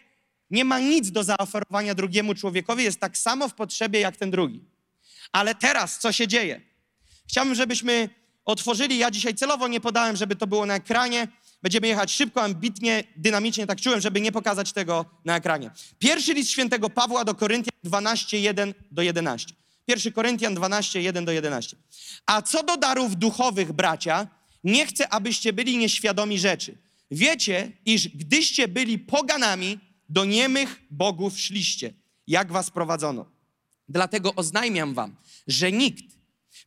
[0.50, 4.62] nie ma nic do zaoferowania drugiemu człowiekowi, jest tak samo w potrzebie jak ten drugi.
[5.32, 6.62] Ale teraz co się dzieje?
[7.30, 8.10] Chciałbym, żebyśmy
[8.46, 11.28] otworzyli, ja dzisiaj celowo nie podałem, żeby to było na ekranie.
[11.62, 15.72] Będziemy jechać szybko, ambitnie, dynamicznie, tak czułem, żeby nie pokazać tego na ekranie.
[16.00, 19.54] Pierwszy list świętego Pawła do Koryntian 12, 1 do 11.
[19.86, 21.78] Pierwszy Koryntian 12, 1 do 11.
[22.26, 24.28] A co do darów duchowych, bracia,
[24.64, 26.78] nie chcę, abyście byli nieświadomi rzeczy.
[27.12, 31.94] Wiecie, iż gdyście byli poganami, do niemych bogów szliście,
[32.28, 33.26] jak was prowadzono.
[33.90, 35.16] Dlatego oznajmiam wam,
[35.48, 36.04] że nikt,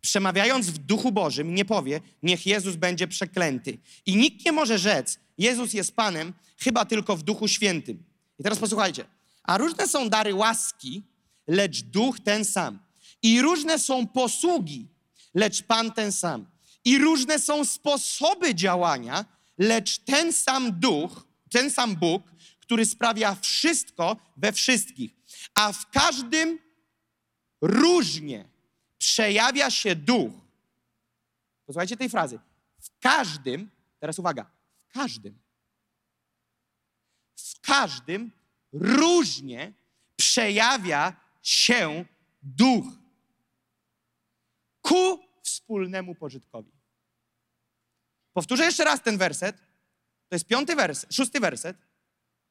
[0.01, 3.79] przemawiając w duchu Bożym, nie powie, niech Jezus będzie przeklęty.
[4.07, 8.05] I nikt nie może rzec, Jezus jest Panem, chyba tylko w duchu świętym.
[8.39, 9.05] I teraz posłuchajcie.
[9.43, 11.03] A różne są dary łaski,
[11.47, 12.79] lecz duch ten sam.
[13.23, 14.89] I różne są posługi,
[15.35, 16.47] lecz Pan ten sam.
[16.85, 19.25] I różne są sposoby działania,
[19.59, 22.23] lecz ten sam duch, ten sam Bóg,
[22.69, 25.13] który sprawia wszystko we wszystkich.
[25.55, 26.59] A w każdym
[27.61, 28.49] różnie
[28.99, 30.33] przejawia się duch.
[31.67, 32.39] Posłuchajcie tej frazy.
[32.81, 34.51] W każdym, teraz uwaga,
[34.89, 35.39] w każdym,
[37.37, 38.33] w każdym
[38.73, 39.73] różnie
[40.17, 42.05] przejawia się
[42.43, 42.85] duch
[44.83, 46.73] ku wspólnemu pożytkowi.
[48.33, 49.57] Powtórzę jeszcze raz ten werset.
[50.29, 51.88] To jest piąty werset, szósty werset.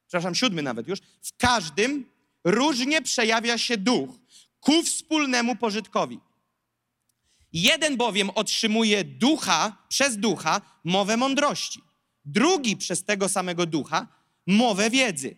[0.08, 0.98] Przepraszam, siódmy nawet już.
[1.22, 2.04] W każdym
[2.44, 4.10] różnie przejawia się duch
[4.60, 6.20] ku wspólnemu pożytkowi.
[7.52, 11.80] Jeden bowiem otrzymuje ducha, przez ducha, mowę mądrości.
[12.24, 14.06] Drugi przez tego samego ducha,
[14.46, 15.36] mowę wiedzy.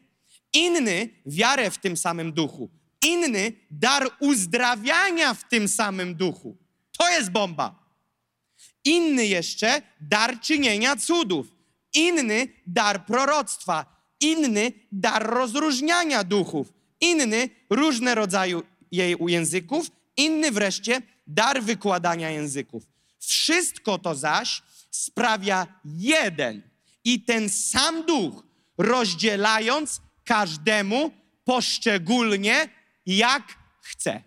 [0.52, 2.70] Inny wiarę w tym samym duchu.
[3.04, 6.56] Inny dar uzdrawiania w tym samym duchu.
[6.98, 7.80] To jest bomba.
[8.84, 11.46] Inny jeszcze dar czynienia cudów.
[11.94, 13.99] Inny dar proroctwa.
[14.20, 16.72] Inny dar rozróżniania duchów.
[17.00, 18.60] Inny różne rodzaje
[18.92, 19.90] jej języków.
[20.16, 22.82] Inny wreszcie dar wykładania języków.
[23.18, 26.62] Wszystko to zaś sprawia jeden
[27.04, 28.44] i ten sam duch,
[28.78, 31.10] rozdzielając każdemu
[31.44, 32.68] poszczególnie
[33.06, 34.22] jak chce.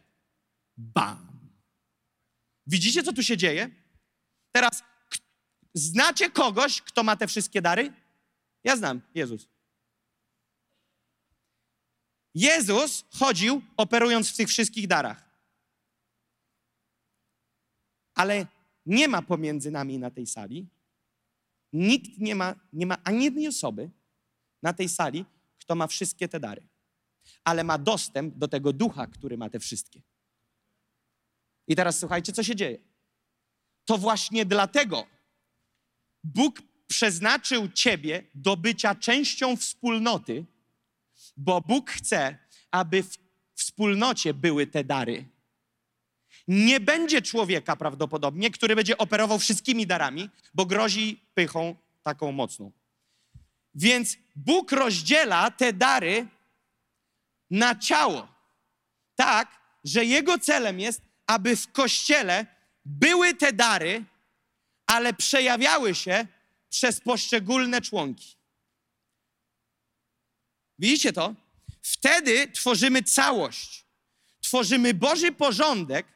[0.77, 1.34] Bam.
[2.67, 3.69] Widzicie, co tu się dzieje?
[4.51, 4.84] Teraz
[5.73, 7.93] znacie kogoś, kto ma te wszystkie dary?
[8.63, 9.53] Ja znam, Jezus.
[12.36, 15.30] Jezus chodził operując w tych wszystkich darach.
[18.15, 18.46] Ale
[18.86, 20.67] nie ma pomiędzy nami na tej sali,
[21.74, 23.89] nikt nie ma, nie ma ani jednej osoby
[24.62, 25.26] na tej sali,
[25.60, 26.67] kto ma wszystkie te dary.
[27.43, 30.02] Ale ma dostęp do tego ducha, który ma te wszystkie.
[31.67, 32.80] I teraz słuchajcie, co się dzieje.
[33.86, 35.08] To właśnie dlatego
[36.24, 40.46] Bóg przeznaczył ciebie do bycia częścią wspólnoty,
[41.38, 42.38] bo Bóg chce,
[42.72, 43.17] aby w
[43.56, 45.26] wspólnocie były te dary.
[46.48, 52.72] Nie będzie człowieka prawdopodobnie, który będzie operował wszystkimi darami, bo grozi pychą taką mocną.
[53.76, 56.28] Więc Bóg rozdziela te dary
[57.50, 58.28] na ciało,
[59.15, 62.46] tak, że Jego celem jest, aby w kościele
[62.86, 64.04] były te dary,
[64.86, 66.28] ale przejawiały się
[66.69, 68.36] przez poszczególne członki.
[70.84, 71.36] Widzicie to?
[71.82, 73.86] Wtedy tworzymy całość.
[74.41, 76.08] Tworzymy Boży porządek.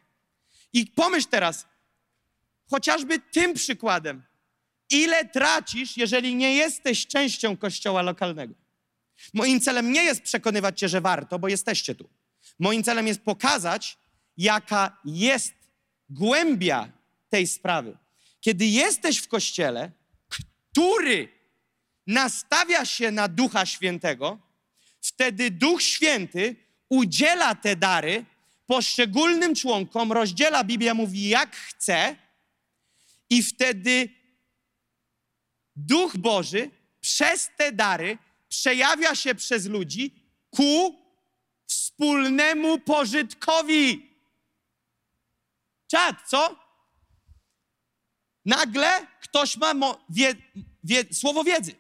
[0.74, 1.66] I pomyśl teraz,
[2.70, 4.24] chociażby tym przykładem,
[4.90, 8.54] ile tracisz, jeżeli nie jesteś częścią kościoła lokalnego.
[9.34, 12.10] Moim celem nie jest przekonywać cię, że warto, bo jesteście tu.
[12.60, 13.98] Moim celem jest pokazać,
[14.38, 15.54] jaka jest
[16.10, 16.92] głębia
[17.30, 17.98] tej sprawy.
[18.42, 19.92] Kiedy jesteś w kościele,
[20.72, 21.30] który
[22.08, 24.47] nastawia się na Ducha Świętego,
[25.08, 26.56] wtedy Duch Święty
[26.90, 28.26] udziela te dary
[28.66, 32.16] poszczególnym członkom, rozdziela, Biblia mówi, jak chce,
[33.30, 34.10] i wtedy
[35.76, 38.18] Duch Boży przez te dary
[38.50, 40.14] przejawia się przez ludzi
[40.50, 40.96] ku
[41.66, 44.10] wspólnemu pożytkowi.
[45.88, 46.68] Czad, co?
[48.46, 49.74] Nagle ktoś ma
[50.10, 50.36] wie,
[50.84, 51.76] wie, słowo wiedzy.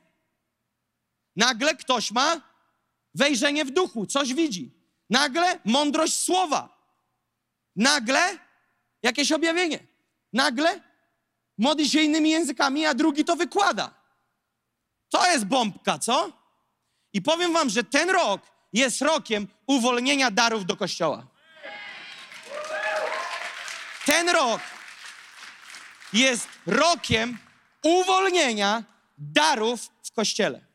[1.36, 2.42] Nagle ktoś ma
[3.18, 4.72] wejrzenie w duchu, coś widzi.
[5.10, 6.78] Nagle mądrość słowa.
[7.76, 8.38] Nagle
[9.04, 9.80] jakieś objawienie.
[10.34, 10.82] Nagle
[11.58, 13.94] modli się innymi językami, a drugi to wykłada.
[15.10, 16.32] To jest bombka, co?
[17.14, 18.42] I powiem wam, że ten rok
[18.74, 21.28] jest rokiem uwolnienia darów do kościoła.
[24.06, 24.62] Ten rok
[26.14, 27.38] jest rokiem
[27.84, 28.84] uwolnienia
[29.18, 30.67] darów w kościele.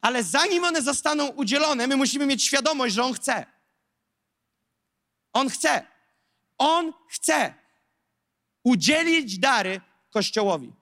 [0.00, 3.46] Ale zanim one zostaną udzielone, my musimy mieć świadomość, że On chce.
[5.32, 5.86] On chce.
[6.58, 7.54] On chce
[8.62, 10.72] udzielić dary Kościołowi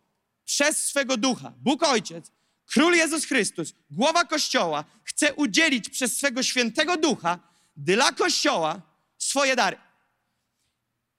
[0.44, 1.52] przez swego ducha.
[1.56, 2.30] Bóg Ojciec,
[2.66, 7.38] Król Jezus Chrystus, głowa Kościoła, chce udzielić przez swego świętego ducha
[7.76, 8.80] dla Kościoła
[9.18, 9.76] swoje dary.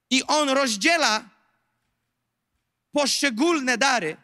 [0.10, 1.30] I On rozdziela
[2.92, 4.18] poszczególne dary.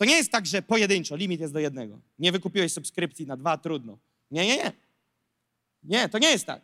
[0.00, 2.00] To nie jest tak, że pojedynczo, limit jest do jednego.
[2.18, 3.98] Nie wykupiłeś subskrypcji na dwa, trudno.
[4.30, 4.72] Nie, nie, nie.
[5.82, 6.62] Nie, to nie jest tak.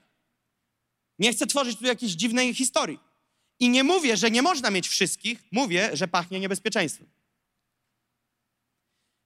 [1.18, 2.99] Nie chcę tworzyć tu jakiejś dziwnej historii.
[3.61, 7.09] I nie mówię, że nie można mieć wszystkich, mówię, że pachnie niebezpieczeństwem.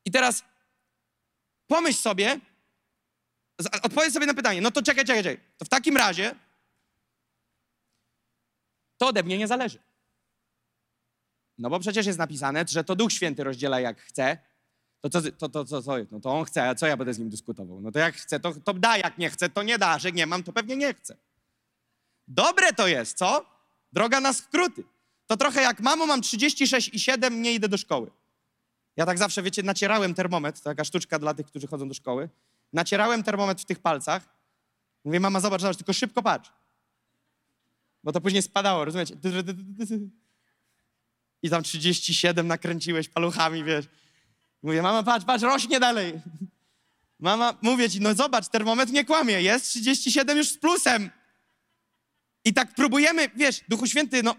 [0.04, 0.44] I teraz
[1.66, 2.40] pomyśl sobie,
[3.82, 5.44] odpowiedz sobie na pytanie, no to czekaj, czekaj, czekaj.
[5.58, 6.34] To w takim razie
[8.96, 9.78] to ode mnie nie zależy.
[11.60, 14.38] No bo przecież jest napisane, że to Duch Święty rozdziela jak chce.
[15.00, 17.18] To co, to, to, to, co, no to on chce, a co ja będę z
[17.18, 17.80] nim dyskutował?
[17.80, 20.26] No to jak chce, to, to da, jak nie chce, to nie da, że nie
[20.26, 21.16] mam, to pewnie nie chce.
[22.28, 23.44] Dobre to jest, co?
[23.92, 24.84] Droga na skróty.
[25.26, 28.10] To trochę jak mamo, mam 36 i 7, nie idę do szkoły.
[28.96, 32.28] Ja tak zawsze, wiecie, nacierałem termometr, to taka sztuczka dla tych, którzy chodzą do szkoły.
[32.72, 34.28] Nacierałem termometr w tych palcach.
[35.04, 36.52] Mówię, mama, zobacz, zobacz, tylko szybko patrz.
[38.04, 39.16] Bo to później spadało, rozumiecie?
[41.42, 43.84] I tam 37 nakręciłeś paluchami, wiesz.
[44.62, 46.20] Mówię, mama, patrz, patrz, rośnie dalej.
[47.18, 51.10] Mama, mówię ci, no zobacz, termometr nie kłamie, jest 37 już z plusem.
[52.44, 54.36] I tak próbujemy, wiesz, Duchu Święty, no,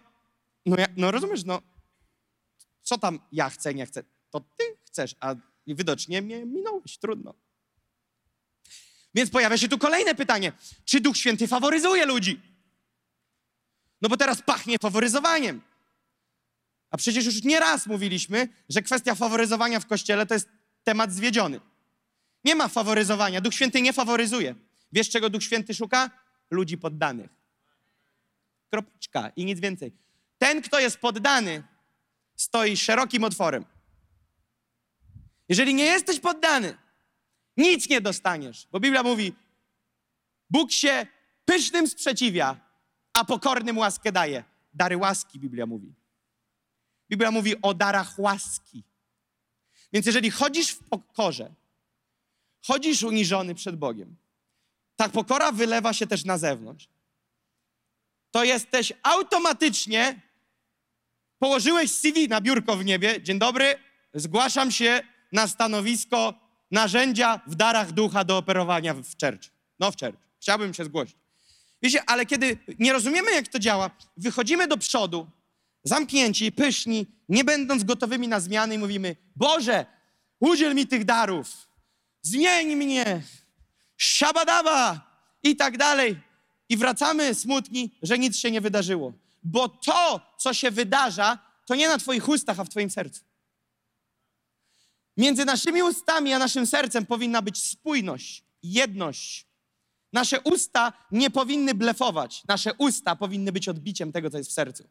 [0.65, 1.61] no, ja, no rozumiesz, no,
[2.81, 5.35] co tam ja chcę, nie chcę, to ty chcesz, a
[5.67, 7.33] widocznie mnie minąłeś, trudno.
[9.15, 10.53] Więc pojawia się tu kolejne pytanie,
[10.85, 12.41] czy Duch Święty faworyzuje ludzi?
[14.01, 15.61] No bo teraz pachnie faworyzowaniem.
[16.91, 20.49] A przecież już nieraz mówiliśmy, że kwestia faworyzowania w Kościele to jest
[20.83, 21.59] temat zwiedziony.
[22.43, 24.55] Nie ma faworyzowania, Duch Święty nie faworyzuje.
[24.91, 26.09] Wiesz, czego Duch Święty szuka?
[26.51, 27.29] Ludzi poddanych.
[28.69, 29.91] Kropeczka i nic więcej.
[30.37, 31.63] Ten, kto jest poddany,
[32.35, 33.65] stoi szerokim otworem.
[35.49, 36.77] Jeżeli nie jesteś poddany,
[37.57, 39.33] nic nie dostaniesz, bo Biblia mówi:
[40.49, 41.07] Bóg się
[41.45, 42.59] pysznym sprzeciwia,
[43.13, 44.43] a pokornym łaskę daje.
[44.73, 45.93] Dary łaski, Biblia mówi.
[47.11, 48.83] Biblia mówi o darach łaski.
[49.93, 51.53] Więc jeżeli chodzisz w pokorze,
[52.67, 54.15] chodzisz uniżony przed Bogiem,
[54.95, 56.89] ta pokora wylewa się też na zewnątrz,
[58.31, 60.21] to jesteś automatycznie,
[61.39, 63.75] położyłeś CV na biurko w niebie, dzień dobry,
[64.13, 66.33] zgłaszam się na stanowisko
[66.71, 69.49] narzędzia w darach ducha do operowania w church.
[69.79, 70.17] No w church.
[70.39, 71.15] Chciałbym się zgłosić.
[71.81, 75.27] Wiecie, ale kiedy nie rozumiemy, jak to działa, wychodzimy do przodu,
[75.83, 79.85] zamknięci, pyszni, nie będąc gotowymi na zmiany i mówimy, Boże,
[80.39, 81.67] udziel mi tych darów,
[82.21, 83.21] zmień mnie,
[83.97, 85.11] szabadaba
[85.43, 86.19] i tak dalej.
[86.69, 89.13] I wracamy smutni, że nic się nie wydarzyło.
[89.43, 93.21] Bo to, co się wydarza, to nie na twoich ustach, a w twoim sercu.
[95.17, 99.47] Między naszymi ustami a naszym sercem powinna być spójność, jedność.
[100.13, 102.43] Nasze usta nie powinny blefować.
[102.47, 104.89] Nasze usta powinny być odbiciem tego, co jest w sercu.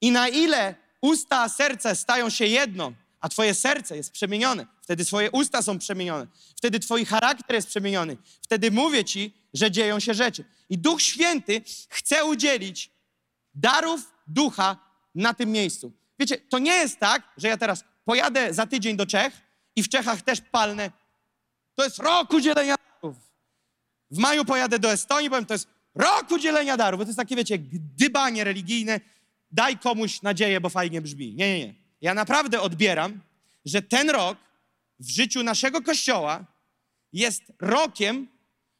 [0.00, 5.04] I na ile usta a serce stają się jedno, a twoje serce jest przemienione, wtedy
[5.04, 10.14] twoje usta są przemienione, wtedy twój charakter jest przemieniony, wtedy mówię ci, że dzieją się
[10.14, 10.44] rzeczy.
[10.70, 12.90] I Duch Święty chce udzielić
[13.54, 14.76] darów ducha
[15.14, 15.92] na tym miejscu.
[16.18, 19.32] Wiecie, to nie jest tak, że ja teraz pojadę za tydzień do Czech
[19.76, 20.90] i w Czechach też palnę.
[21.74, 23.16] To jest rok udzielenia darów.
[24.10, 27.36] W maju pojadę do Estonii, powiem, to jest rok udzielenia darów, bo to jest takie,
[27.36, 29.00] wiecie, gdybanie religijne,
[29.56, 31.34] daj komuś nadzieję, bo fajnie brzmi.
[31.34, 31.74] Nie, nie, nie.
[32.00, 33.20] Ja naprawdę odbieram,
[33.64, 34.38] że ten rok
[35.00, 36.44] w życiu naszego Kościoła
[37.12, 38.28] jest rokiem,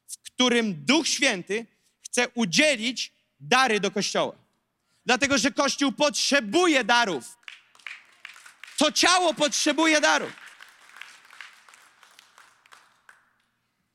[0.07, 1.65] w którym Duch Święty
[2.01, 4.35] chce udzielić dary do Kościoła.
[5.05, 7.37] Dlatego, że Kościół potrzebuje darów.
[8.77, 10.33] To ciało potrzebuje darów.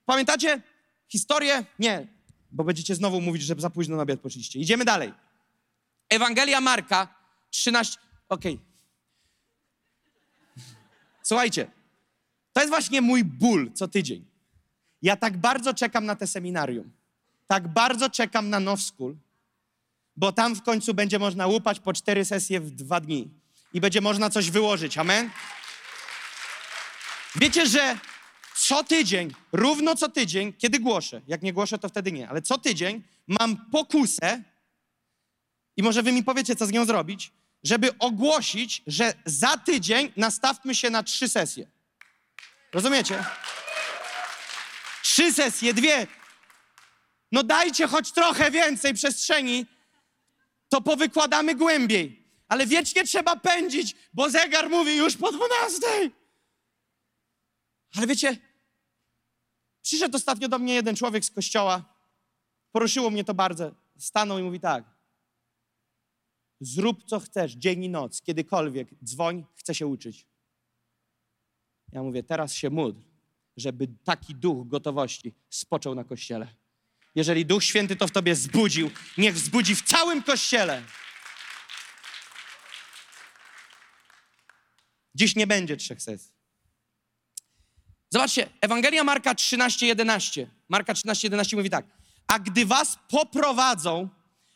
[0.04, 0.62] Pamiętacie
[1.08, 1.64] historię?
[1.78, 2.06] Nie,
[2.50, 4.58] bo będziecie znowu mówić, że za późno na obiad poszliście.
[4.58, 5.12] Idziemy dalej.
[6.12, 7.08] Ewangelia Marka
[7.50, 7.98] 13.
[8.28, 8.54] Okej.
[8.54, 8.66] Okay.
[11.22, 11.70] Słuchajcie,
[12.52, 14.24] to jest właśnie mój ból co tydzień.
[15.02, 16.92] Ja tak bardzo czekam na te seminarium.
[17.46, 19.16] Tak bardzo czekam na Now School,
[20.16, 23.30] bo tam w końcu będzie można łupać po cztery sesje w dwa dni.
[23.74, 24.98] i będzie można coś wyłożyć.
[24.98, 25.30] Amen?
[27.36, 27.98] Wiecie, że
[28.56, 32.58] co tydzień, równo co tydzień, kiedy głoszę, jak nie głoszę, to wtedy nie, ale co
[32.58, 34.42] tydzień mam pokusę
[35.76, 40.74] i może wy mi powiecie, co z nią zrobić, żeby ogłosić, że za tydzień nastawmy
[40.74, 41.70] się na trzy sesje.
[42.72, 43.24] Rozumiecie?
[45.02, 46.06] Trzy sesje, dwie.
[47.32, 49.66] No dajcie choć trochę więcej przestrzeni,
[50.68, 52.22] to powykładamy głębiej.
[52.48, 56.12] Ale wiecznie trzeba pędzić, bo zegar mówi już po dwunastej.
[57.96, 58.36] Ale wiecie,
[59.82, 61.84] przyszedł ostatnio do mnie jeden człowiek z kościoła,
[62.72, 63.74] poruszyło mnie to bardzo.
[63.98, 64.91] Stanął i mówi tak.
[66.62, 70.26] Zrób co chcesz, dzień i noc, kiedykolwiek, dzwoń, chcę się uczyć.
[71.92, 73.00] Ja mówię, teraz się módl,
[73.56, 76.48] żeby taki duch gotowości spoczął na kościele.
[77.14, 80.82] Jeżeli Duch Święty to w tobie zbudził, niech wzbudzi w całym kościele.
[85.14, 86.32] Dziś nie będzie trzech sesji.
[88.10, 90.46] Zobaczcie, Ewangelia Marka 13:11.
[90.68, 91.86] Marka 13:11 mówi tak:
[92.26, 94.08] A gdy was poprowadzą,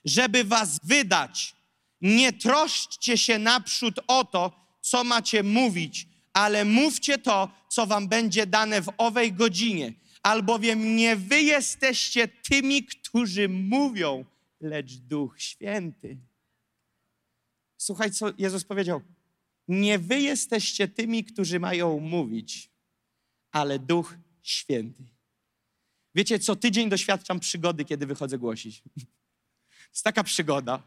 [0.04, 1.56] żeby was wydać,
[2.00, 8.46] nie troszczcie się naprzód o to, co macie mówić, ale mówcie to, co wam będzie
[8.46, 9.92] dane w owej godzinie,
[10.22, 14.24] albowiem nie wy jesteście tymi, którzy mówią,
[14.60, 16.18] lecz Duch Święty.
[17.76, 19.00] Słuchaj, co Jezus powiedział.
[19.68, 22.70] Nie wy jesteście tymi, którzy mają mówić,
[23.52, 25.04] ale Duch Święty.
[26.14, 28.82] Wiecie, co tydzień doświadczam przygody, kiedy wychodzę głosić.
[29.86, 30.82] To jest taka przygoda,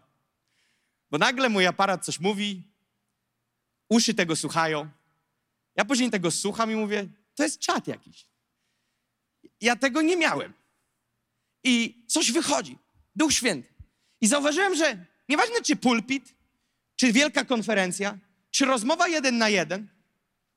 [1.12, 2.64] bo nagle mój aparat coś mówi,
[3.90, 4.90] uszy tego słuchają.
[5.76, 8.26] Ja później tego słucham i mówię, to jest czat jakiś.
[9.62, 10.54] Ja tego nie miałem.
[11.64, 12.78] I coś wychodzi.
[13.16, 13.74] Duch Święty.
[14.22, 16.36] I zauważyłem, że nieważne czy pulpit,
[16.96, 18.18] czy wielka konferencja,
[18.52, 19.88] czy rozmowa jeden na jeden,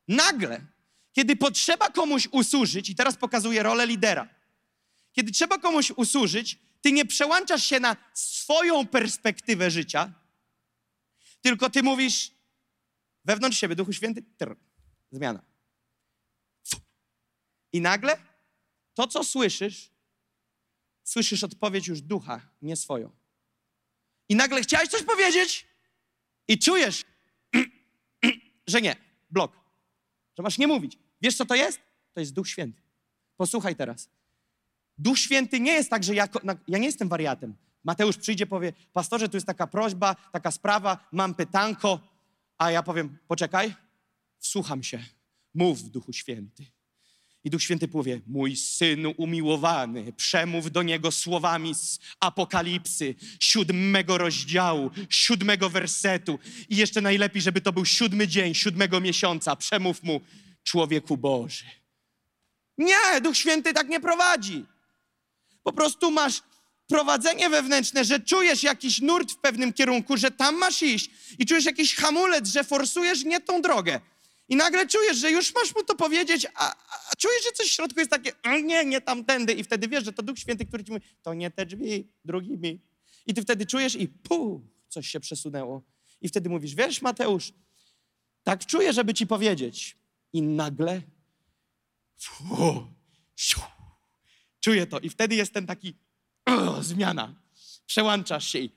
[0.09, 0.61] nagle,
[1.12, 4.28] kiedy potrzeba komuś usłużyć, i teraz pokazuję rolę lidera,
[5.12, 10.12] kiedy trzeba komuś usłużyć, ty nie przełączasz się na swoją perspektywę życia,
[11.43, 12.30] tylko ty mówisz
[13.24, 14.57] wewnątrz siebie, Duchu Święty, trr,
[15.11, 15.43] zmiana.
[17.72, 18.16] I nagle
[18.95, 19.90] to, co słyszysz,
[21.05, 23.11] słyszysz odpowiedź już ducha, nie swoją.
[24.28, 25.66] I nagle chciałeś coś powiedzieć
[26.49, 27.05] i czujesz,
[28.66, 28.97] że nie,
[29.30, 29.53] blok,
[30.36, 30.99] że masz nie mówić.
[31.22, 31.80] Wiesz, co to jest?
[32.14, 32.82] To jest Duch Święty.
[33.36, 34.09] Posłuchaj teraz.
[34.99, 36.28] Duch Święty nie jest tak, że ja,
[36.68, 37.57] ja nie jestem wariatem.
[37.85, 42.01] Mateusz przyjdzie, powie, pastorze, tu jest taka prośba, taka sprawa, mam pytanko,
[42.59, 43.74] a ja powiem, poczekaj,
[44.39, 45.05] wsłucham się,
[45.55, 46.66] mów w Duchu Święty.
[47.45, 54.91] I Duch Święty powie, mój synu umiłowany, przemów do niego słowami z Apokalipsy, siódmego rozdziału,
[55.09, 56.39] siódmego wersetu.
[56.68, 59.57] I jeszcze najlepiej, żeby to był siódmy dzień, siódmego miesiąca.
[59.57, 60.20] Przemów mu,
[60.62, 61.64] człowieku Boży.
[62.78, 64.64] Nie, Duch Święty tak nie prowadzi.
[65.62, 66.43] Po prostu masz
[66.93, 71.64] prowadzenie wewnętrzne, że czujesz jakiś nurt w pewnym kierunku, że tam masz iść i czujesz
[71.64, 74.01] jakiś hamulec, że forsujesz nie tą drogę.
[74.49, 76.74] I nagle czujesz, że już masz mu to powiedzieć, a,
[77.11, 78.32] a czujesz, że coś w środku jest takie,
[78.62, 79.53] nie, nie tamtędy.
[79.53, 82.80] I wtedy wiesz, że to Duch Święty, który ci mówi, to nie te drzwi, drugimi.
[83.26, 85.82] I ty wtedy czujesz i pu, coś się przesunęło.
[86.20, 87.53] I wtedy mówisz, wiesz Mateusz,
[88.45, 89.97] tak czuję, żeby ci powiedzieć.
[90.32, 91.03] I nagle
[93.36, 93.61] siu,
[94.61, 94.99] czuję to.
[95.01, 95.95] I wtedy jest ten taki
[96.47, 97.34] o, zmiana.
[97.86, 98.70] Przełączasz się i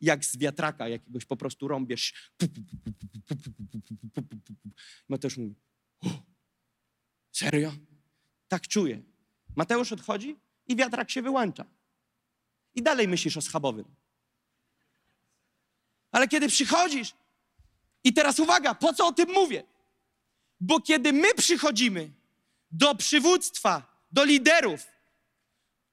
[0.00, 2.32] jak z wiatraka jakiegoś po prostu rąbiesz.
[5.08, 5.54] Mateusz mówi,
[7.32, 7.72] serio?
[8.48, 9.02] Tak czuję.
[9.56, 10.36] Mateusz odchodzi
[10.66, 11.64] i wiatrak się wyłącza.
[12.74, 13.94] I dalej myślisz o schabowym.
[16.10, 17.14] Ale kiedy przychodzisz,
[18.04, 19.64] i teraz uwaga, po co o tym mówię?
[20.60, 22.12] Bo kiedy my przychodzimy
[22.70, 24.80] do przywództwa, do liderów,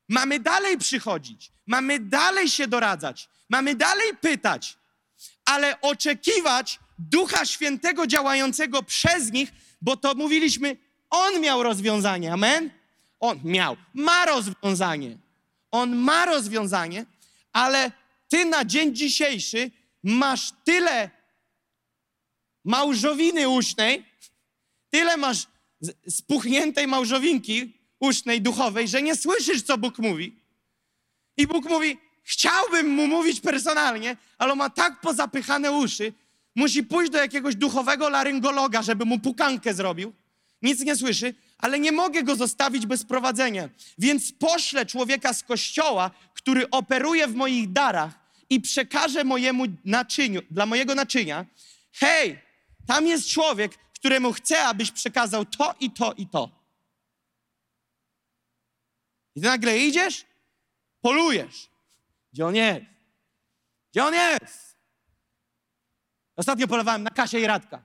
[0.10, 4.78] mamy dalej przychodzić, mamy dalej się doradzać, mamy dalej pytać,
[5.46, 9.52] ale oczekiwać Ducha Świętego działającego przez nich,
[9.82, 10.78] bo to mówiliśmy,
[11.10, 12.70] On miał rozwiązanie, amen?
[13.20, 15.18] On miał, ma rozwiązanie.
[15.72, 17.06] On ma rozwiązanie,
[17.54, 17.92] ale
[18.30, 19.72] ty na dzień dzisiejszy
[20.04, 21.10] masz tyle
[22.66, 24.06] małżowiny usznej,
[24.90, 25.48] tyle masz
[26.10, 30.36] spuchniętej małżowinki usznej, duchowej, że nie słyszysz, co Bóg mówi.
[31.38, 36.14] I Bóg mówi, chciałbym mu mówić personalnie, ale ma tak pozapychane uszy,
[36.56, 40.14] musi pójść do jakiegoś duchowego laryngologa, żeby mu pukankę zrobił.
[40.62, 43.70] Nic nie słyszy, ale nie mogę go zostawić bez prowadzenia.
[43.98, 48.12] Więc poślę człowieka z kościoła, który operuje w moich darach
[48.50, 51.46] i przekażę mojemu naczyniu, dla mojego naczynia,
[51.92, 52.40] hej,
[52.88, 53.72] tam jest człowiek,
[54.06, 56.50] któremu chcę, abyś przekazał to i to i to.
[59.36, 60.26] I ty nagle idziesz,
[61.02, 61.70] polujesz.
[62.34, 62.86] Gdzie on jest?
[63.92, 64.78] Gdzie on jest?
[66.36, 67.84] Ostatnio polowałem na Kasię i Radka.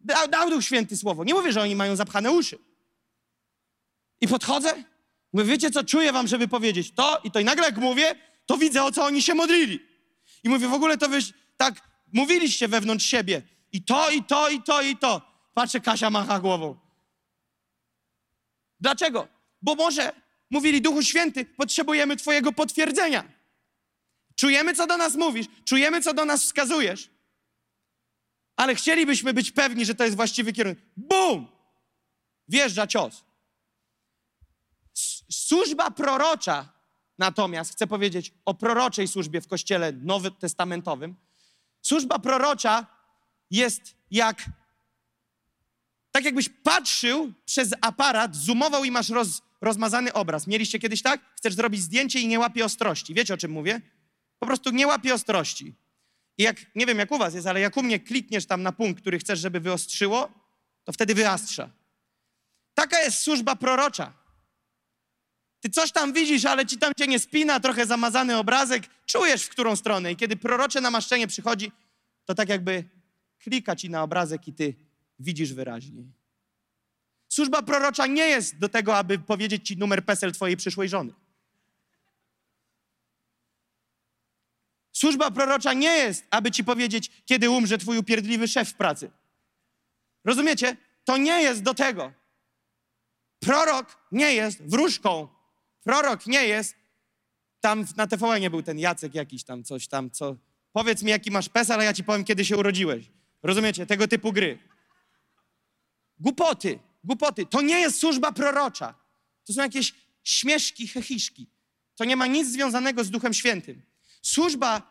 [0.00, 1.24] Dał, dał Duch Święty słowo.
[1.24, 2.58] Nie mówię, że oni mają zapchane uszy.
[4.20, 4.84] I podchodzę,
[5.32, 7.40] mówię, wiecie co, czuję wam, żeby powiedzieć to i to.
[7.40, 8.14] I nagle jak mówię,
[8.46, 9.80] to widzę, o co oni się modlili.
[10.44, 11.18] I mówię, w ogóle to wy
[11.56, 11.74] tak
[12.12, 13.42] mówiliście wewnątrz siebie.
[13.72, 15.22] I to, i to, i to, i to.
[15.54, 16.76] Patrzę, Kasia macha głową.
[18.80, 19.28] Dlaczego?
[19.62, 20.12] Bo może,
[20.50, 23.24] mówili Duchu Święty, potrzebujemy Twojego potwierdzenia.
[24.36, 27.10] Czujemy, co do nas mówisz, czujemy, co do nas wskazujesz,
[28.56, 30.78] ale chcielibyśmy być pewni, że to jest właściwy kierunek.
[30.96, 31.48] Bum!
[32.48, 33.24] Wjeżdża cios.
[35.30, 36.72] Służba prorocza,
[37.18, 41.16] natomiast chcę powiedzieć o proroczej służbie w kościele nowotestamentowym.
[41.82, 42.86] Służba prorocza
[43.50, 44.44] jest jak
[46.12, 50.46] tak jakbyś patrzył przez aparat, zoomował i masz roz, rozmazany obraz.
[50.46, 51.20] Mieliście kiedyś tak?
[51.36, 53.14] Chcesz zrobić zdjęcie i nie łapie ostrości.
[53.14, 53.80] Wiecie o czym mówię?
[54.38, 55.74] Po prostu nie łapie ostrości.
[56.38, 58.72] I jak, nie wiem jak u was jest, ale jak u mnie klikniesz tam na
[58.72, 60.30] punkt, który chcesz, żeby wyostrzyło,
[60.84, 61.70] to wtedy wyastrza.
[62.74, 64.12] Taka jest służba prorocza.
[65.60, 69.48] Ty coś tam widzisz, ale ci tam cię nie spina, trochę zamazany obrazek, czujesz w
[69.48, 70.12] którą stronę.
[70.12, 71.72] I kiedy prorocze namaszczenie przychodzi,
[72.24, 72.84] to tak jakby
[73.40, 74.74] klika ci na obrazek i ty
[75.18, 76.12] widzisz wyraźniej.
[77.28, 81.12] Służba prorocza nie jest do tego, aby powiedzieć ci numer PESEL twojej przyszłej żony.
[84.92, 89.10] Służba prorocza nie jest, aby ci powiedzieć, kiedy umrze twój upierdliwy szef w pracy.
[90.24, 90.76] Rozumiecie?
[91.04, 92.12] To nie jest do tego.
[93.40, 95.28] Prorok nie jest wróżką.
[95.84, 96.74] Prorok nie jest.
[97.60, 100.36] Tam na TVN nie był ten Jacek jakiś tam, coś tam, co.
[100.72, 103.10] Powiedz mi, jaki masz PESEL, a ja ci powiem, kiedy się urodziłeś.
[103.42, 103.86] Rozumiecie?
[103.86, 104.58] Tego typu gry.
[106.18, 107.46] Głupoty, głupoty.
[107.46, 108.94] To nie jest służba prorocza.
[109.46, 111.46] To są jakieś śmieszki, hechiszki.
[111.96, 113.82] To nie ma nic związanego z Duchem Świętym.
[114.22, 114.82] Służba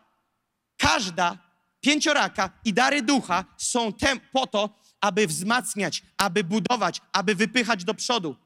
[0.76, 1.38] każda,
[1.80, 7.94] pięcioraka i dary ducha są tem, po to, aby wzmacniać, aby budować, aby wypychać do
[7.94, 8.36] przodu,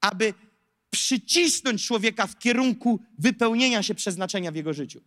[0.00, 0.34] aby
[0.90, 5.00] przycisnąć człowieka w kierunku wypełnienia się przeznaczenia w jego życiu,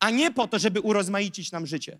[0.00, 1.98] a nie po to, żeby urozmaicić nam życie.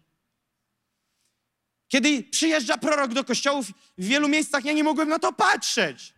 [1.91, 3.67] Kiedy przyjeżdża prorok do kościołów,
[3.99, 6.15] w wielu miejscach ja nie mogłem na to patrzeć.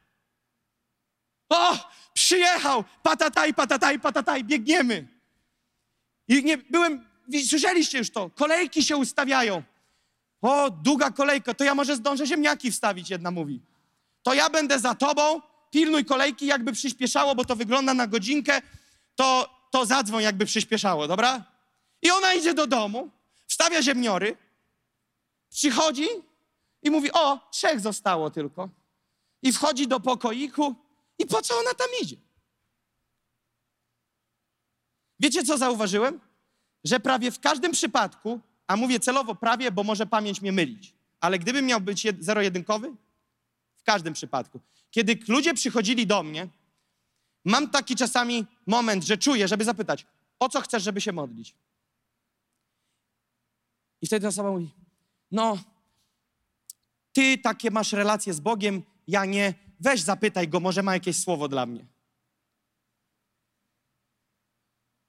[1.48, 5.08] O, przyjechał, patataj, patataj, patataj, biegniemy.
[6.28, 7.06] I nie byłem,
[7.48, 9.62] słyszeliście już to, kolejki się ustawiają.
[10.42, 13.60] O, długa kolejka, to ja może zdążę ziemniaki wstawić, jedna mówi.
[14.22, 18.62] To ja będę za tobą, pilnuj kolejki, jakby przyspieszało, bo to wygląda na godzinkę,
[19.14, 21.44] to, to zadzwoń, jakby przyspieszało, dobra?
[22.02, 23.10] I ona idzie do domu,
[23.46, 24.36] wstawia ziemniory,
[25.52, 26.06] przychodzi
[26.82, 28.68] i mówi, o, trzech zostało tylko.
[29.42, 30.74] I wchodzi do pokoiku
[31.18, 32.16] i po co ona tam idzie?
[35.20, 36.20] Wiecie, co zauważyłem?
[36.84, 41.38] Że prawie w każdym przypadku, a mówię celowo prawie, bo może pamięć mnie mylić, ale
[41.38, 42.96] gdybym miał być jed- zero-jedynkowy,
[43.76, 44.60] w każdym przypadku.
[44.90, 46.48] Kiedy ludzie przychodzili do mnie,
[47.44, 50.06] mam taki czasami moment, że czuję, żeby zapytać,
[50.38, 51.54] o co chcesz, żeby się modlić?
[54.02, 54.70] I wtedy ta osoba mówi,
[55.32, 55.58] no,
[57.12, 61.48] ty takie masz relacje z Bogiem, ja nie, weź zapytaj go, może ma jakieś słowo
[61.48, 61.86] dla mnie.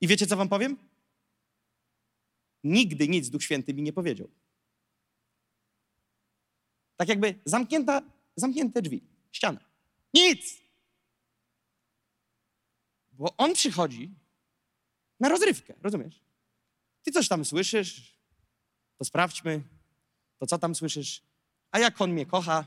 [0.01, 0.78] I wiecie, co wam powiem?
[2.63, 4.30] Nigdy nic Duch Święty mi nie powiedział.
[6.95, 8.01] Tak jakby zamknięta,
[8.36, 9.59] zamknięte drzwi, ściana.
[10.13, 10.61] Nic!
[13.11, 14.15] Bo on przychodzi
[15.19, 16.24] na rozrywkę, rozumiesz?
[17.03, 18.17] Ty coś tam słyszysz,
[18.97, 19.63] to sprawdźmy,
[20.43, 21.21] to co tam słyszysz.
[21.71, 22.65] A jak on mnie kocha,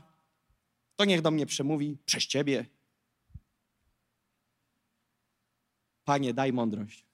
[0.95, 2.65] to niech do mnie przemówi przez ciebie.
[6.03, 7.05] Panie, daj mądrość.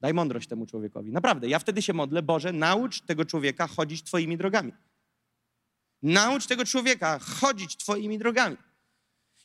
[0.00, 1.12] Daj mądrość temu człowiekowi.
[1.12, 4.72] Naprawdę, ja wtedy się modlę, Boże, naucz tego człowieka chodzić Twoimi drogami.
[6.02, 8.56] Naucz tego człowieka chodzić Twoimi drogami.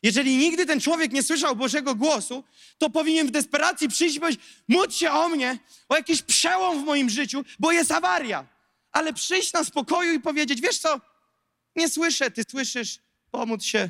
[0.03, 2.43] Jeżeli nigdy ten człowiek nie słyszał Bożego głosu,
[2.77, 6.85] to powinien w desperacji przyjść i powiedzieć, módl się o mnie, o jakiś przełom w
[6.85, 8.52] moim życiu, bo jest awaria.
[8.93, 11.01] Ale przyjść na spokoju i powiedzieć, wiesz co,
[11.75, 12.99] nie słyszę, ty słyszysz,
[13.31, 13.89] pomóc się.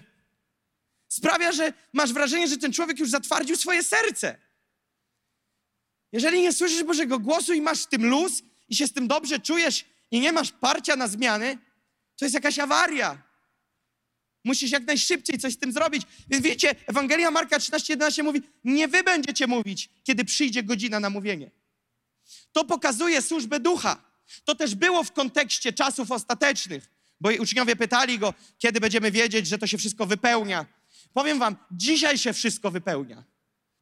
[1.07, 4.37] Sprawia, że masz wrażenie, że ten człowiek już zatwardził swoje serce.
[6.11, 9.39] Jeżeli nie słyszysz Bożego głosu i masz z tym luz i się z tym dobrze
[9.39, 11.57] czujesz i nie masz parcia na zmiany,
[12.15, 13.23] to jest jakaś awaria.
[14.43, 16.03] Musisz jak najszybciej coś z tym zrobić.
[16.27, 21.51] Więc widzicie, Ewangelia Marka 13:11 mówi, nie wy będziecie mówić, kiedy przyjdzie godzina na mówienie.
[22.51, 24.12] To pokazuje służbę ducha.
[24.43, 29.57] To też było w kontekście czasów ostatecznych, bo uczniowie pytali go, kiedy będziemy wiedzieć, że
[29.57, 30.65] to się wszystko wypełnia.
[31.13, 33.23] Powiem wam, dzisiaj się wszystko wypełnia.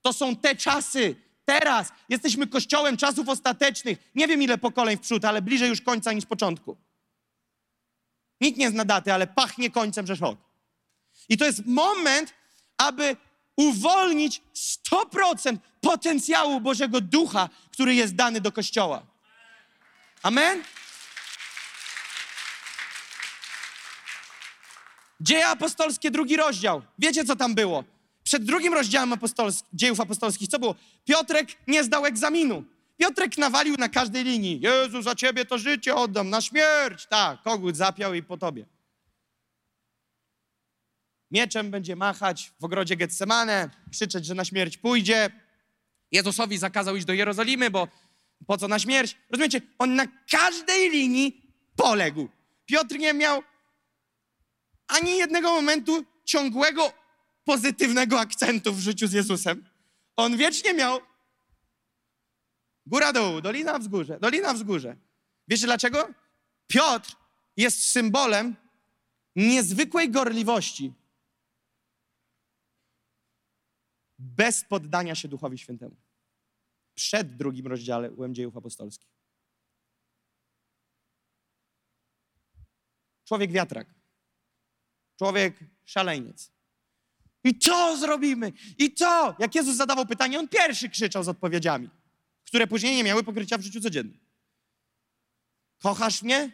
[0.01, 1.15] To są te czasy,
[1.45, 1.91] teraz.
[2.09, 4.11] Jesteśmy kościołem czasów ostatecznych.
[4.15, 6.77] Nie wiem ile pokoleń w przód, ale bliżej już końca niż początku.
[8.41, 10.39] Nikt nie zna daty, ale pachnie końcem, że szok.
[11.29, 12.33] I to jest moment,
[12.77, 13.15] aby
[13.55, 14.41] uwolnić
[14.91, 19.10] 100% potencjału Bożego Ducha, który jest dany do Kościoła.
[20.23, 20.63] Amen?
[25.21, 26.81] Dzieje apostolskie, drugi rozdział.
[26.99, 27.83] Wiecie, co tam było?
[28.23, 30.75] Przed drugim rozdziałem apostolsk dziejów apostolskich, co było?
[31.05, 32.63] Piotrek nie zdał egzaminu.
[32.97, 34.59] Piotrek nawalił na każdej linii.
[34.61, 37.07] Jezu, za ciebie to życie oddam, na śmierć.
[37.07, 38.65] Tak, kogut zapiał i po tobie.
[41.31, 45.29] Mieczem będzie machać w ogrodzie Getsemane, krzyczeć, że na śmierć pójdzie.
[46.11, 47.87] Jezusowi zakazał iść do Jerozolimy, bo
[48.47, 49.17] po co na śmierć?
[49.29, 49.61] Rozumiecie?
[49.79, 52.29] On na każdej linii poległ.
[52.65, 53.43] Piotr nie miał
[54.87, 56.93] ani jednego momentu ciągłego
[57.45, 59.65] pozytywnego akcentu w życiu z Jezusem.
[60.15, 60.99] On wiecznie miał
[62.85, 64.95] góra dół, dolina wzgórze, dolina wzgórze.
[65.47, 66.09] Wiecie dlaczego?
[66.67, 67.15] Piotr
[67.57, 68.55] jest symbolem
[69.35, 70.93] niezwykłej gorliwości
[74.21, 75.95] bez poddania się Duchowi Świętemu.
[76.95, 79.09] Przed drugim rozdziałem dziejów apostolskich.
[83.25, 83.87] Człowiek wiatrak.
[85.17, 86.51] Człowiek szaleniec.
[87.43, 88.53] I co zrobimy?
[88.77, 89.35] I co?
[89.39, 91.89] Jak Jezus zadawał pytanie, on pierwszy krzyczał z odpowiedziami,
[92.45, 94.19] które później nie miały pokrycia w życiu codziennym.
[95.77, 96.51] Kochasz mnie?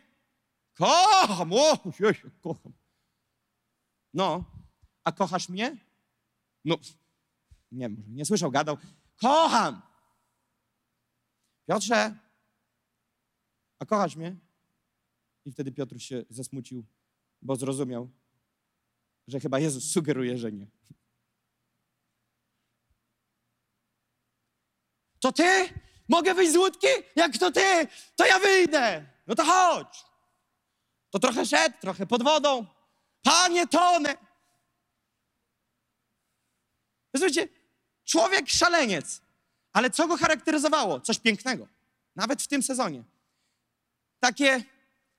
[0.74, 1.54] Kocham!
[1.54, 2.74] O, Jezu, kocham.
[4.14, 4.44] No,
[5.04, 5.78] a kochasz mnie?
[6.66, 6.78] No,
[7.72, 8.78] nie, może nie słyszał, gadał.
[9.22, 9.82] Kocham!
[11.68, 12.15] Piotrze,
[13.80, 14.36] a kochasz mnie?
[15.45, 16.86] I wtedy Piotr się zasmucił,
[17.41, 18.09] bo zrozumiał,
[19.28, 20.68] że chyba Jezus sugeruje, że nie.
[25.20, 25.70] To ty?
[26.09, 26.88] Mogę wyjść z łódki?
[27.15, 27.88] Jak to ty?
[28.15, 29.05] To ja wyjdę.
[29.28, 30.05] No to chodź.
[31.09, 32.65] To trochę szedł, trochę pod wodą.
[33.24, 34.18] Panie, tonę.
[37.13, 37.47] Rozumiecie?
[38.05, 39.22] Człowiek szaleniec.
[39.78, 41.01] Ale co go charakteryzowało?
[41.01, 41.67] Coś pięknego.
[42.15, 43.03] Nawet w tym sezonie.
[44.19, 44.63] Takie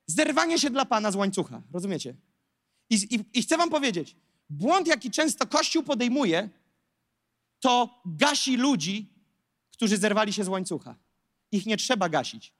[0.06, 1.62] zerwanie się dla Pana z łańcucha.
[1.72, 2.16] Rozumiecie?
[2.90, 4.16] I, i, I chcę wam powiedzieć,
[4.50, 6.48] błąd, jaki często Kościół podejmuje,
[7.61, 9.12] to gasi ludzi,
[9.72, 10.96] którzy zerwali się z łańcucha.
[11.52, 12.52] Ich nie trzeba gasić.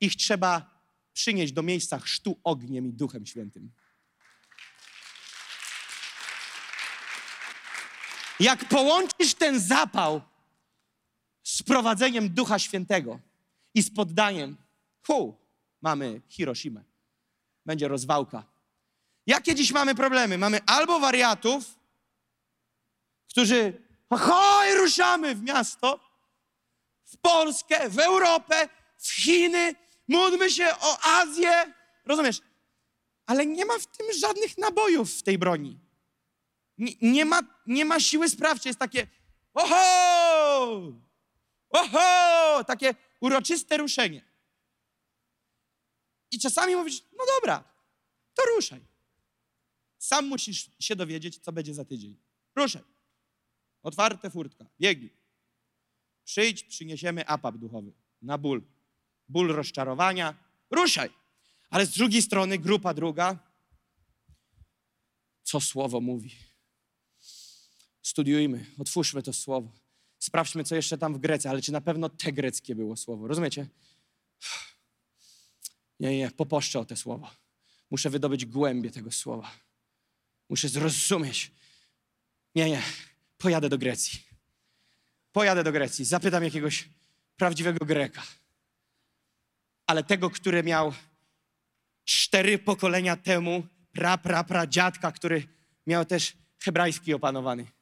[0.00, 3.72] Ich trzeba przynieść do miejsca chrztu ogniem i duchem świętym.
[8.40, 10.31] Jak połączysz ten zapał
[11.42, 13.18] z prowadzeniem Ducha Świętego
[13.74, 14.56] i z poddaniem,
[15.06, 15.36] hu,
[15.82, 16.80] mamy Hiroshima.
[17.66, 18.44] Będzie rozwałka.
[19.26, 20.38] Jakie dziś mamy problemy?
[20.38, 21.64] Mamy albo wariatów,
[23.30, 26.00] którzy ahoj, ruszamy w miasto,
[27.04, 28.68] w Polskę, w Europę,
[28.98, 29.74] w Chiny,
[30.08, 31.74] módlmy się o Azję.
[32.04, 32.40] Rozumiesz?
[33.26, 35.78] Ale nie ma w tym żadnych nabojów w tej broni.
[37.02, 38.70] Nie ma, nie ma siły sprawczej.
[38.70, 39.06] Jest takie
[39.54, 40.92] oho!
[41.72, 42.64] Oho!
[42.64, 44.32] Takie uroczyste ruszenie.
[46.30, 47.64] I czasami mówisz, no dobra,
[48.34, 48.80] to ruszaj.
[49.98, 52.16] Sam musisz się dowiedzieć, co będzie za tydzień.
[52.56, 52.82] Ruszaj.
[53.82, 55.16] Otwarte furtka, biegnij.
[56.24, 57.92] Przyjdź, przyniesiemy apap duchowy
[58.22, 58.62] na ból.
[59.28, 60.34] Ból rozczarowania.
[60.70, 61.10] Ruszaj.
[61.70, 63.38] Ale z drugiej strony grupa druga.
[65.42, 66.36] Co słowo mówi?
[68.02, 69.81] Studiujmy, otwórzmy to słowo.
[70.22, 73.28] Sprawdźmy, co jeszcze tam w Grece, ale czy na pewno te greckie było słowo.
[73.28, 73.66] Rozumiecie?
[76.00, 77.30] Nie, nie, poposzczę o te słowo.
[77.90, 79.50] Muszę wydobyć głębie tego słowa.
[80.48, 81.50] Muszę zrozumieć.
[82.54, 82.82] Nie, nie,
[83.38, 84.22] pojadę do Grecji.
[85.32, 86.88] Pojadę do Grecji, zapytam jakiegoś
[87.36, 88.22] prawdziwego Greka.
[89.86, 90.92] Ale tego, który miał
[92.04, 95.48] cztery pokolenia temu, pra, pra, pra dziadka, który
[95.86, 97.81] miał też hebrajski opanowany.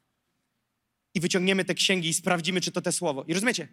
[1.13, 3.23] I wyciągniemy te księgi i sprawdzimy, czy to te słowo.
[3.23, 3.67] I rozumiecie?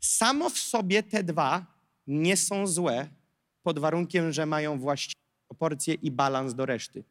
[0.00, 1.66] Samo w sobie te dwa
[2.06, 3.08] nie są złe,
[3.62, 7.04] pod warunkiem, że mają właściwe proporcje i balans do reszty.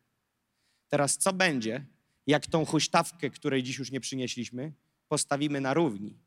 [0.90, 1.86] Teraz co będzie,
[2.28, 4.74] jak tą huśtawkę, której dziś już nie przynieśliśmy,
[5.08, 6.18] postawimy na równi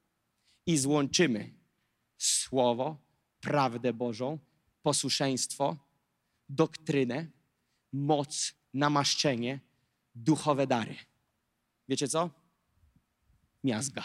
[0.67, 1.51] i złączymy
[2.19, 2.97] słowo,
[3.41, 4.39] prawdę Bożą,
[4.83, 5.77] posłuszeństwo,
[6.49, 7.27] doktrynę,
[7.93, 9.61] moc namaszczenie,
[10.15, 10.97] duchowe dary.
[11.89, 12.31] Wiecie co?
[13.65, 14.05] Miazga.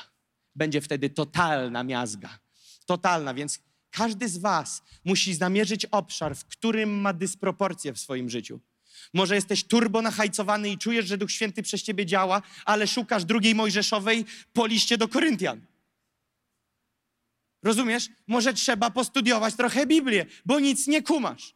[0.55, 2.39] Będzie wtedy totalna miazga.
[2.85, 3.59] Totalna, więc
[3.91, 8.59] każdy z Was musi zamierzyć obszar, w którym ma dysproporcję w swoim życiu.
[9.13, 13.55] Może jesteś turbo nachajcowany i czujesz, że Duch Święty przez ciebie działa, ale szukasz drugiej
[13.55, 15.65] Mojżeszowej po liście do Koryntian.
[17.63, 18.09] Rozumiesz?
[18.27, 21.55] Może trzeba postudiować trochę Biblię, bo nic nie kumasz.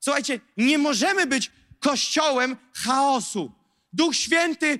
[0.00, 1.50] Słuchajcie, nie możemy być
[1.80, 3.52] kościołem chaosu.
[3.92, 4.78] Duch Święty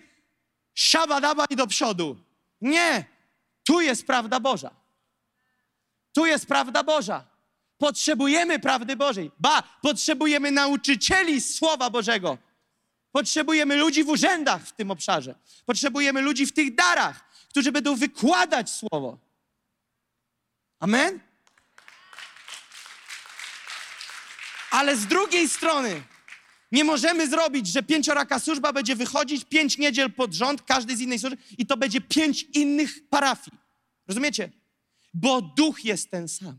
[0.78, 2.16] szabadaba i do przodu.
[2.60, 3.04] Nie,
[3.64, 4.70] tu jest prawda Boża.
[6.12, 7.24] Tu jest prawda Boża.
[7.78, 9.30] Potrzebujemy prawdy Bożej.
[9.38, 12.38] Ba, potrzebujemy nauczycieli Słowa Bożego.
[13.12, 15.34] Potrzebujemy ludzi w urzędach w tym obszarze.
[15.66, 19.18] Potrzebujemy ludzi w tych darach, którzy będą wykładać Słowo.
[20.80, 21.20] Amen?
[24.70, 26.02] Ale z drugiej strony
[26.72, 31.18] nie możemy zrobić, że pięcioraka służba będzie wychodzić pięć niedziel pod rząd, każdy z innej
[31.18, 33.58] służby i to będzie pięć innych parafii.
[34.06, 34.52] Rozumiecie?
[35.14, 36.58] Bo duch jest ten sam.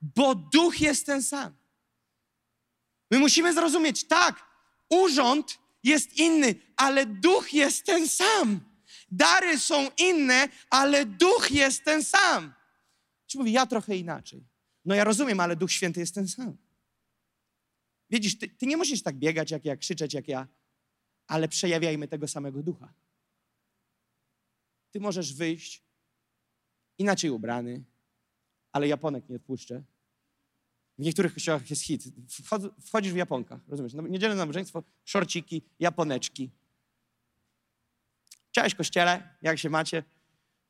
[0.00, 1.56] Bo duch jest ten sam.
[3.10, 4.44] My musimy zrozumieć, tak,
[4.90, 8.60] urząd jest inny, ale duch jest ten sam.
[9.10, 12.52] Dary są inne, ale duch jest ten sam.
[13.26, 14.44] Czy mówi, ja trochę inaczej.
[14.84, 16.56] No ja rozumiem, ale Duch Święty jest ten sam.
[18.12, 20.48] Widzisz, ty, ty nie musisz tak biegać jak ja, krzyczeć jak ja,
[21.26, 22.92] ale przejawiajmy tego samego ducha.
[24.90, 25.82] Ty możesz wyjść
[26.98, 27.84] inaczej ubrany,
[28.72, 29.82] ale Japonek nie odpuszczę.
[30.98, 32.04] W niektórych kościołach jest hit.
[32.86, 33.92] Wchodzisz w Japonkach, rozumiesz?
[33.94, 36.50] Niedzielne nabożeństwo, szorciki, Japoneczki.
[38.50, 40.04] Cześć kościele, jak się macie?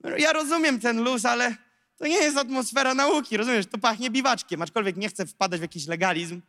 [0.00, 1.56] No, ja rozumiem ten luz, ale
[1.96, 3.66] to nie jest atmosfera nauki, rozumiesz?
[3.66, 6.40] To pachnie biwaczkiem, aczkolwiek nie chcę wpadać w jakiś legalizm,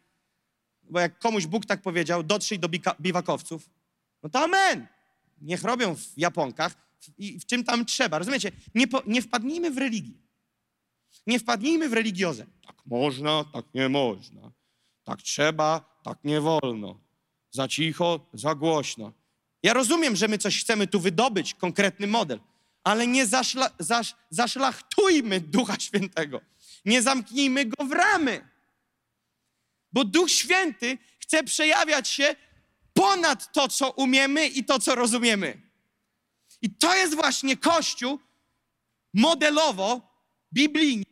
[0.93, 2.69] bo jak komuś Bóg tak powiedział, dotrzyj do
[3.01, 3.69] biwakowców,
[4.23, 4.87] no to amen.
[5.41, 6.73] Niech robią w Japonkach
[7.17, 8.19] i w czym tam trzeba.
[8.19, 8.51] Rozumiecie?
[8.75, 10.13] Nie, po, nie wpadnijmy w religię.
[11.27, 12.45] Nie wpadnijmy w religiozę.
[12.67, 14.51] Tak można, tak nie można.
[15.03, 16.99] Tak trzeba, tak nie wolno.
[17.51, 19.11] Za cicho, za głośno.
[19.63, 22.39] Ja rozumiem, że my coś chcemy tu wydobyć, konkretny model
[22.83, 26.41] ale nie zaszla, zasz, zaszlachtujmy Ducha Świętego.
[26.85, 28.47] Nie zamknijmy go w ramy.
[29.93, 32.35] Bo Duch Święty chce przejawiać się
[32.93, 35.61] ponad to, co umiemy i to, co rozumiemy.
[36.61, 38.19] I to jest właśnie Kościół
[39.13, 40.01] modelowo,
[40.53, 41.05] biblijny,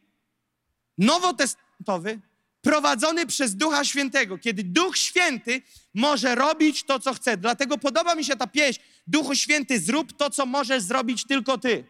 [0.97, 2.19] nowotestamentowy,
[2.61, 5.61] prowadzony przez Ducha Świętego, kiedy Duch Święty
[5.93, 7.37] może robić to, co chce.
[7.37, 8.81] Dlatego podoba mi się ta pieśń.
[9.07, 11.83] Duchu Święty, zrób to, co możesz zrobić tylko Ty.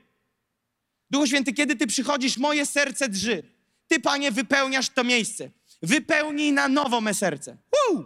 [1.09, 3.43] Duchu Święty, kiedy Ty przychodzisz, moje serce drży.
[3.87, 5.49] Ty, Panie, wypełniasz to miejsce.
[5.81, 7.57] Wypełnij na nowo me serce.
[7.71, 8.05] Woo!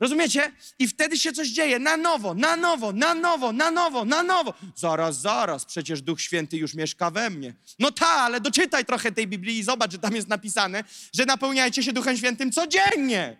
[0.00, 0.52] Rozumiecie?
[0.78, 4.54] I wtedy się coś dzieje na nowo, na nowo, na nowo, na nowo, na nowo.
[4.74, 7.54] Zaraz, zaraz, przecież Duch Święty już mieszka we mnie.
[7.78, 10.84] No ta, ale doczytaj trochę tej Biblii i zobacz, że tam jest napisane,
[11.14, 13.36] że napełniajcie się Duchem Świętym codziennie.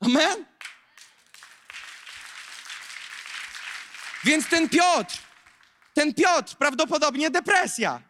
[0.00, 0.44] Amen?
[4.24, 5.18] Więc ten Piotr,
[5.94, 8.07] ten Piotr, prawdopodobnie depresja.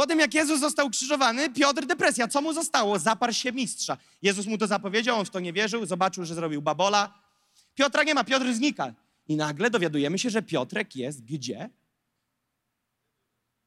[0.00, 2.28] Po tym, jak Jezus został krzyżowany, Piotr depresja.
[2.28, 2.98] Co mu zostało?
[2.98, 3.96] Zaparł się mistrza.
[4.22, 7.14] Jezus mu to zapowiedział, on w to nie wierzył, zobaczył, że zrobił babola.
[7.74, 8.94] Piotra nie ma, Piotr znika.
[9.28, 11.70] I nagle dowiadujemy się, że Piotrek jest gdzie?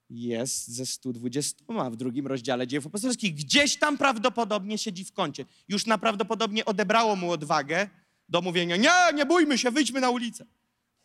[0.09, 3.33] Jest ze 120 w drugim rozdziale dziejów apostolskich.
[3.35, 5.45] Gdzieś tam prawdopodobnie siedzi w kącie.
[5.67, 7.89] Już naprawdopodobnie odebrało mu odwagę
[8.29, 10.45] do mówienia, nie, nie bójmy się, wyjdźmy na ulicę.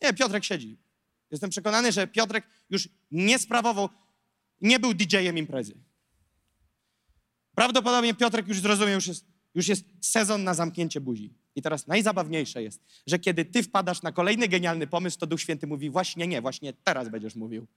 [0.01, 0.77] Nie, Piotrek siedzi.
[1.31, 3.89] Jestem przekonany, że Piotrek już nie sprawował
[4.61, 5.73] nie był DJ-em imprezy.
[7.55, 11.33] Prawdopodobnie Piotrek już zrozumiał, już jest, już jest sezon na zamknięcie buzi.
[11.55, 15.67] I teraz najzabawniejsze jest, że kiedy ty wpadasz na kolejny genialny pomysł, to Duch Święty
[15.67, 17.67] mówi właśnie nie, właśnie teraz będziesz mówił.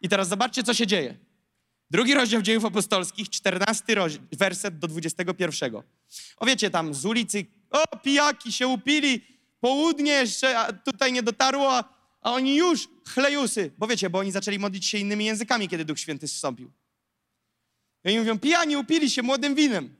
[0.00, 1.18] I teraz zobaczcie, co się dzieje.
[1.90, 3.94] Drugi rozdział dziejów apostolskich, czternasty
[4.32, 5.84] werset do dwudziestego pierwszego.
[6.36, 9.20] O wiecie, tam z ulicy, o pijaki się upili,
[9.60, 11.84] południe jeszcze tutaj nie dotarło,
[12.20, 16.00] a oni już chlejusy, bo wiecie, bo oni zaczęli modlić się innymi językami, kiedy Duch
[16.00, 16.72] Święty zstąpił.
[18.04, 19.96] I oni mówią, pijani upili się młodym winem.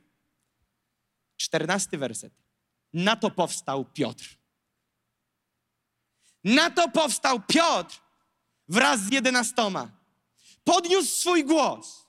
[1.37, 2.33] Czternasty werset.
[2.93, 4.37] Na to powstał Piotr.
[6.43, 8.01] Na to powstał Piotr
[8.67, 9.91] wraz z jedenastoma.
[10.63, 12.07] Podniósł swój głos.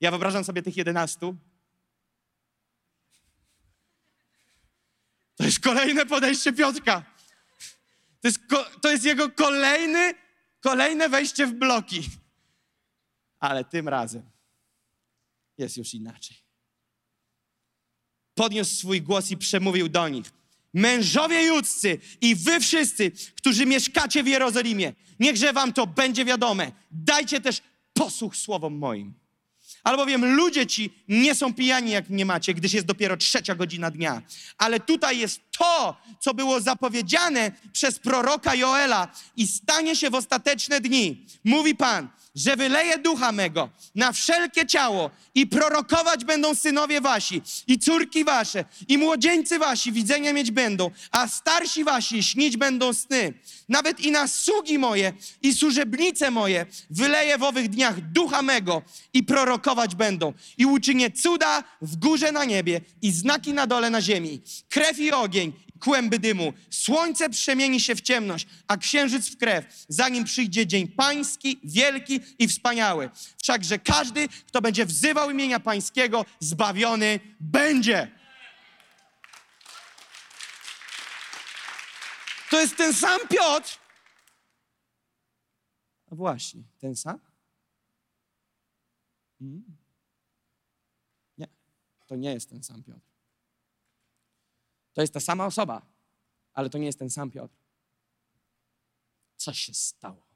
[0.00, 1.36] Ja wyobrażam sobie tych jedenastu.
[5.36, 7.13] To jest kolejne podejście Piotrka.
[8.24, 8.40] To jest,
[8.82, 10.14] to jest jego kolejny,
[10.60, 12.02] kolejne wejście w bloki.
[13.40, 14.22] Ale tym razem
[15.58, 16.36] jest już inaczej.
[18.34, 20.32] podniósł swój głos i przemówił do nich.
[20.74, 26.72] Mężowie judzcy i wy wszyscy, którzy mieszkacie w Jerozolimie, niechże wam to będzie wiadome.
[26.90, 27.62] Dajcie też
[27.92, 29.14] posłuch słowom moim.
[29.84, 34.22] Albowiem ludzie ci nie są pijani, jak nie macie, gdyż jest dopiero trzecia godzina dnia.
[34.58, 40.80] Ale tutaj jest to, co było zapowiedziane przez proroka Joela i stanie się w ostateczne
[40.80, 41.26] dni.
[41.44, 47.78] Mówi Pan, że wyleje ducha mego na wszelkie ciało i prorokować będą synowie wasi i
[47.78, 53.34] córki wasze i młodzieńcy wasi widzenia mieć będą, a starsi wasi śnić będą sny.
[53.68, 58.82] Nawet i na sługi moje i służebnice moje wyleję w owych dniach ducha mego
[59.12, 60.32] i prorokować będą.
[60.58, 64.40] I uczynię cuda w górze na niebie i znaki na dole na ziemi.
[64.68, 66.52] Krew i ogień, kłęby dymu.
[66.70, 72.48] Słońce przemieni się w ciemność, a księżyc w krew, zanim przyjdzie dzień pański, wielki i
[72.48, 73.10] wspaniały.
[73.42, 78.10] Wszakże każdy, kto będzie wzywał imienia pańskiego, zbawiony będzie.
[82.50, 83.78] To jest ten sam Piotr.
[86.10, 87.18] A właśnie, ten sam?
[89.40, 89.76] Mm.
[91.38, 91.48] Nie,
[92.06, 93.13] to nie jest ten sam Piotr.
[94.94, 95.86] To jest ta sama osoba,
[96.52, 97.56] ale to nie jest ten sam Piotr.
[99.36, 100.26] Co się stało?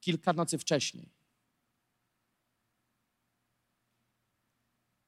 [0.00, 1.22] Kilka nocy wcześniej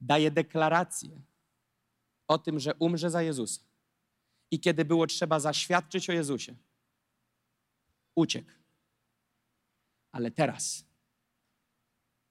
[0.05, 1.23] daje deklarację
[2.29, 3.63] o tym, że umrze za Jezusa.
[4.51, 6.57] I kiedy było trzeba zaświadczyć o Jezusie,
[8.15, 8.51] uciekł.
[10.13, 10.85] Ale teraz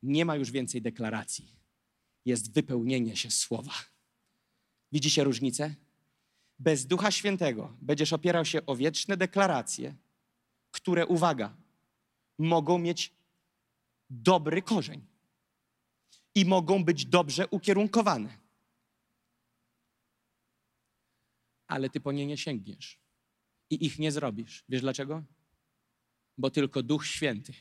[0.03, 1.55] nie ma już więcej deklaracji.
[2.25, 3.73] Jest wypełnienie się słowa.
[4.93, 5.75] Widzicie różnicę?
[6.59, 9.95] Bez Ducha Świętego będziesz opierał się o wieczne deklaracje,
[10.71, 11.55] które, uwaga,
[12.37, 13.13] mogą mieć
[14.09, 15.05] dobry korzeń
[16.35, 18.37] i mogą być dobrze ukierunkowane.
[21.67, 22.99] Ale ty po nie nie sięgniesz
[23.69, 24.63] i ich nie zrobisz.
[24.69, 25.23] Wiesz dlaczego?
[26.37, 27.53] Bo tylko Duch Święty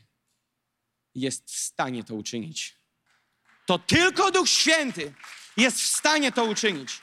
[1.15, 2.77] jest w stanie to uczynić.
[3.67, 5.15] To tylko Duch Święty
[5.57, 7.03] jest w stanie to uczynić.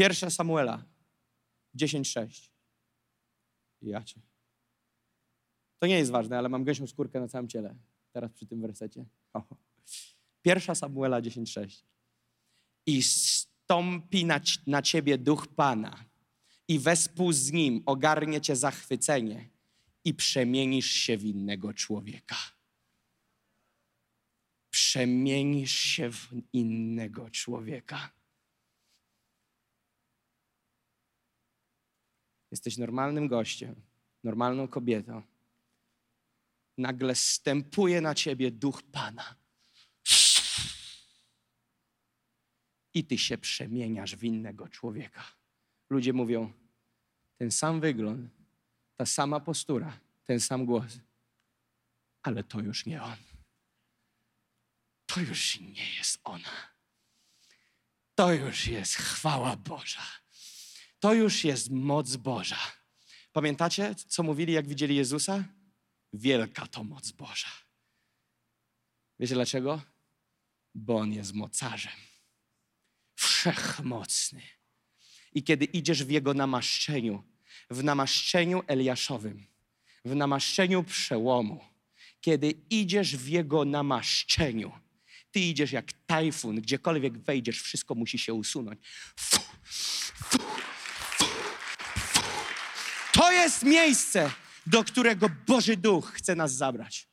[0.00, 0.84] Pierwsza Samuela
[1.74, 2.50] 10:6.
[3.82, 4.20] Ja cię.
[5.78, 7.74] To nie jest ważne, ale mam gęsią skórkę na całym ciele.
[8.12, 9.04] Teraz przy tym wersecie.
[9.32, 9.42] O.
[10.42, 11.84] Pierwsza Samuela 10:6.
[12.86, 16.04] I stąpi na, na ciebie duch Pana
[16.68, 19.50] i wespół z nim ogarnie cię zachwycenie
[20.04, 22.36] i przemienisz się w innego człowieka.
[24.70, 28.19] Przemienisz się w innego człowieka.
[32.50, 33.74] Jesteś normalnym gościem,
[34.24, 35.22] normalną kobietą.
[36.78, 39.34] Nagle stępuje na ciebie duch Pana.
[42.94, 45.24] I ty się przemieniasz w innego człowieka.
[45.90, 46.52] Ludzie mówią,
[47.38, 48.30] ten sam wygląd,
[48.96, 50.98] ta sama postura, ten sam głos,
[52.22, 53.16] ale to już nie on.
[55.06, 56.70] To już nie jest ona.
[58.14, 60.19] To już jest chwała Boża.
[61.00, 62.58] To już jest moc Boża.
[63.32, 65.44] Pamiętacie, co mówili, jak widzieli Jezusa?
[66.12, 67.48] Wielka to moc Boża.
[69.20, 69.80] Wiecie dlaczego?
[70.74, 71.92] Bo On jest mocarzem.
[73.14, 74.42] Wszechmocny.
[75.34, 77.22] I kiedy idziesz w Jego namaszczeniu,
[77.70, 79.46] w namaszczeniu Eliaszowym,
[80.04, 81.64] w namaszczeniu przełomu,
[82.20, 84.72] kiedy idziesz w Jego namaszczeniu,
[85.30, 88.80] ty idziesz jak tajfun, gdziekolwiek wejdziesz, wszystko musi się usunąć.
[89.16, 90.69] Fu, fu, fu, fu.
[93.20, 94.30] To jest miejsce,
[94.66, 97.08] do którego Boży Duch chce nas zabrać.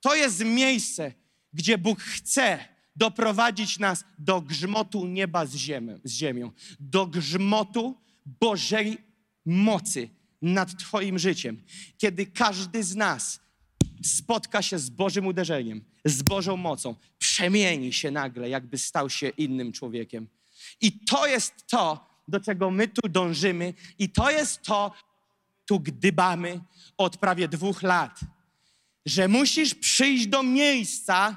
[0.00, 1.12] To jest miejsce,
[1.52, 2.58] gdzie Bóg chce
[2.96, 8.98] doprowadzić nas do grzmotu nieba z ziemią, z ziemią, do grzmotu Bożej
[9.46, 10.08] mocy
[10.42, 11.62] nad Twoim życiem.
[11.98, 13.40] Kiedy każdy z nas
[14.04, 19.72] spotka się z Bożym uderzeniem, z Bożą mocą, przemieni się nagle, jakby stał się innym
[19.72, 20.28] człowiekiem.
[20.80, 24.92] I to jest to, do czego my tu dążymy, i to jest to,
[25.68, 26.60] tu gdybamy
[26.96, 28.20] od prawie dwóch lat,
[29.06, 31.36] że musisz przyjść do miejsca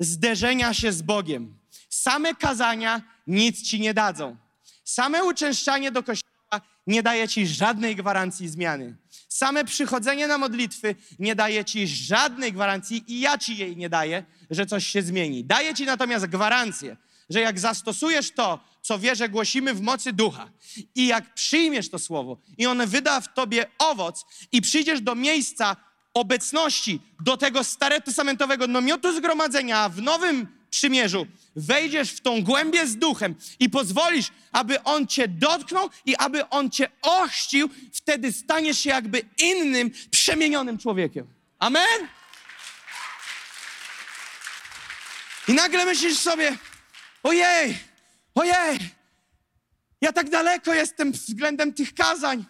[0.00, 1.58] zderzenia się z Bogiem.
[1.88, 4.36] Same kazania nic ci nie dadzą.
[4.84, 8.96] Same uczęszczanie do kościoła nie daje ci żadnej gwarancji zmiany.
[9.28, 14.24] Same przychodzenie na modlitwy nie daje ci żadnej gwarancji i ja ci jej nie daję,
[14.50, 15.44] że coś się zmieni.
[15.44, 16.96] Daję ci natomiast gwarancję,
[17.30, 20.50] że jak zastosujesz to, co wierzę, głosimy w mocy ducha
[20.94, 25.76] i jak przyjmiesz to słowo i one wyda w tobie owoc i przyjdziesz do miejsca
[26.14, 31.26] obecności, do tego starotestamentowego namiotu zgromadzenia, w nowym przymierzu
[31.56, 36.70] wejdziesz w tą głębię z duchem i pozwolisz, aby on cię dotknął i aby on
[36.70, 41.26] cię ochrzcił, wtedy staniesz się jakby innym, przemienionym człowiekiem.
[41.58, 42.08] Amen?
[45.48, 46.56] I nagle myślisz sobie,
[47.22, 47.78] ojej,
[48.34, 48.78] ojej,
[50.00, 52.44] ja tak daleko jestem względem tych kazań,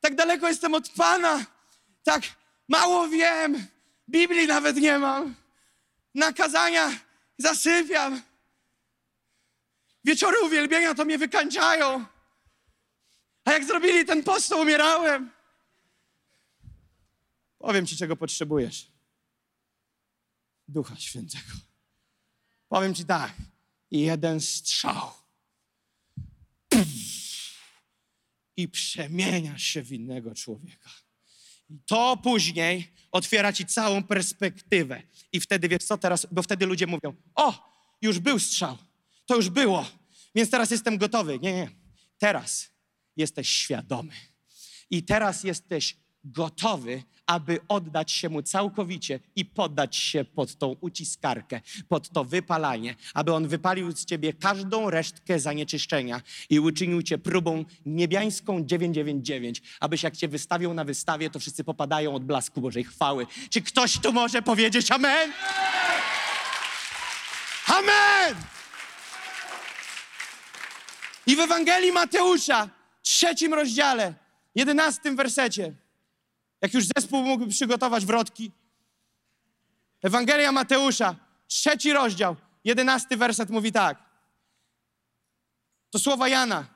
[0.00, 1.46] tak daleko jestem od Pana,
[2.02, 2.22] tak
[2.68, 3.66] mało wiem,
[4.08, 5.34] Biblii nawet nie mam,
[6.14, 6.90] na kazania
[7.38, 8.22] zasypiam,
[10.04, 12.04] wieczory uwielbienia to mnie wykańczają,
[13.44, 15.30] a jak zrobili ten post, to umierałem.
[17.58, 18.92] Powiem Ci, czego potrzebujesz.
[20.68, 21.52] Ducha Świętego.
[22.68, 23.32] Powiem Ci tak,
[23.90, 25.12] jeden strzał
[28.58, 30.90] i przemieniasz się w innego człowieka.
[31.70, 35.02] I to później otwiera ci całą perspektywę.
[35.32, 38.78] I wtedy wiesz co teraz, bo wtedy ludzie mówią: O, już był strzał,
[39.26, 39.86] to już było,
[40.34, 41.38] więc teraz jestem gotowy.
[41.38, 41.70] Nie, nie.
[42.18, 42.70] Teraz
[43.16, 44.12] jesteś świadomy.
[44.90, 45.96] I teraz jesteś
[46.32, 52.94] gotowy, aby oddać się mu całkowicie i poddać się pod tą uciskarkę, pod to wypalanie,
[53.14, 60.02] aby on wypalił z ciebie każdą resztkę zanieczyszczenia i uczynił cię próbą niebiańską 999, abyś
[60.02, 63.26] jak cię wystawią na wystawie, to wszyscy popadają od blasku Bożej chwały.
[63.50, 65.32] Czy ktoś tu może powiedzieć amen?
[67.66, 68.34] Amen!
[71.26, 72.68] I w Ewangelii Mateusza,
[73.02, 74.14] trzecim rozdziale,
[74.54, 75.74] jedenastym wersecie,
[76.60, 78.52] jak już zespół mógłby przygotować wrotki.
[80.02, 84.08] Ewangelia Mateusza, trzeci rozdział, jedenasty werset mówi tak.
[85.90, 86.66] To słowa Jana.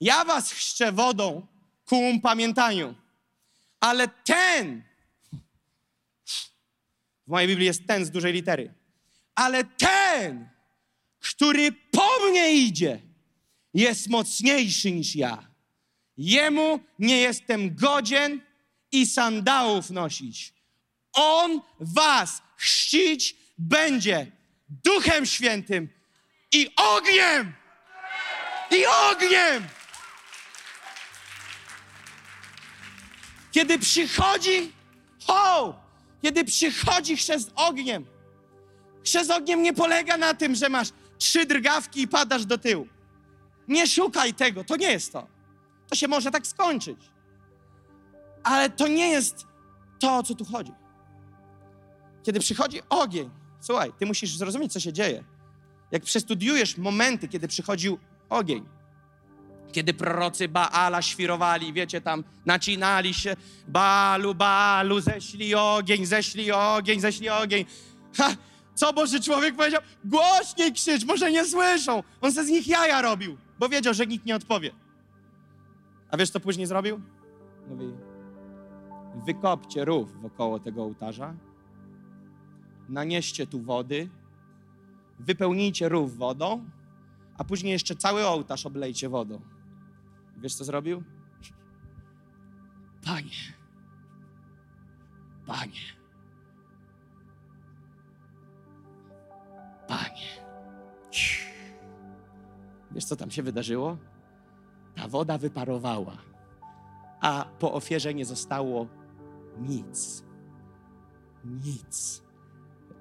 [0.00, 1.46] Ja was chrzczę wodą
[1.84, 2.94] ku upamiętaniu,
[3.80, 4.82] ale ten,
[7.26, 8.74] w mojej Biblii jest ten z dużej litery,
[9.34, 10.48] ale ten,
[11.18, 13.00] który po mnie idzie,
[13.74, 15.48] jest mocniejszy niż ja.
[16.16, 18.40] Jemu nie jestem godzien,
[18.92, 20.52] i sandałów nosić.
[21.12, 24.32] On was chrzcić będzie
[24.68, 25.88] Duchem Świętym
[26.52, 27.52] i ogniem!
[28.70, 29.68] I ogniem!
[33.52, 34.72] Kiedy przychodzi,
[35.26, 35.80] ho!
[36.22, 38.06] Kiedy przychodzi chrzest ogniem,
[39.04, 42.88] chrzest ogniem nie polega na tym, że masz trzy drgawki i padasz do tyłu.
[43.68, 45.26] Nie szukaj tego, to nie jest to.
[45.88, 46.98] To się może tak skończyć.
[48.48, 49.46] Ale to nie jest
[50.00, 50.72] to, o co tu chodzi.
[52.22, 53.30] Kiedy przychodzi ogień,
[53.60, 55.24] słuchaj, ty musisz zrozumieć, co się dzieje.
[55.90, 58.64] Jak przestudiujesz momenty, kiedy przychodził ogień,
[59.72, 63.36] kiedy prorocy Baala świrowali, wiecie, tam nacinali się,
[63.68, 67.64] Baalu, Baalu, ześlij ogień, ześlij ogień, ześlij ogień.
[68.16, 68.36] Ha,
[68.74, 69.82] co Boży człowiek powiedział?
[70.04, 72.02] Głośniej krzycz, może nie słyszą.
[72.20, 74.70] On se z nich jaja robił, bo wiedział, że nikt nie odpowie.
[76.10, 77.00] A wiesz, co później zrobił?
[77.68, 78.07] Mówi,
[79.14, 81.34] wykopcie rów wokoło tego ołtarza,
[82.88, 84.08] nanieście tu wody,
[85.18, 86.64] wypełnijcie rów wodą,
[87.38, 89.40] a później jeszcze cały ołtarz oblejcie wodą.
[90.36, 91.02] Wiesz, co zrobił?
[93.04, 93.30] Panie,
[95.46, 95.80] Panie,
[99.88, 100.28] Panie.
[102.90, 103.96] Wiesz, co tam się wydarzyło?
[104.94, 106.16] Ta woda wyparowała,
[107.20, 108.86] a po ofierze nie zostało
[109.60, 110.24] nic.
[111.44, 112.22] Nic.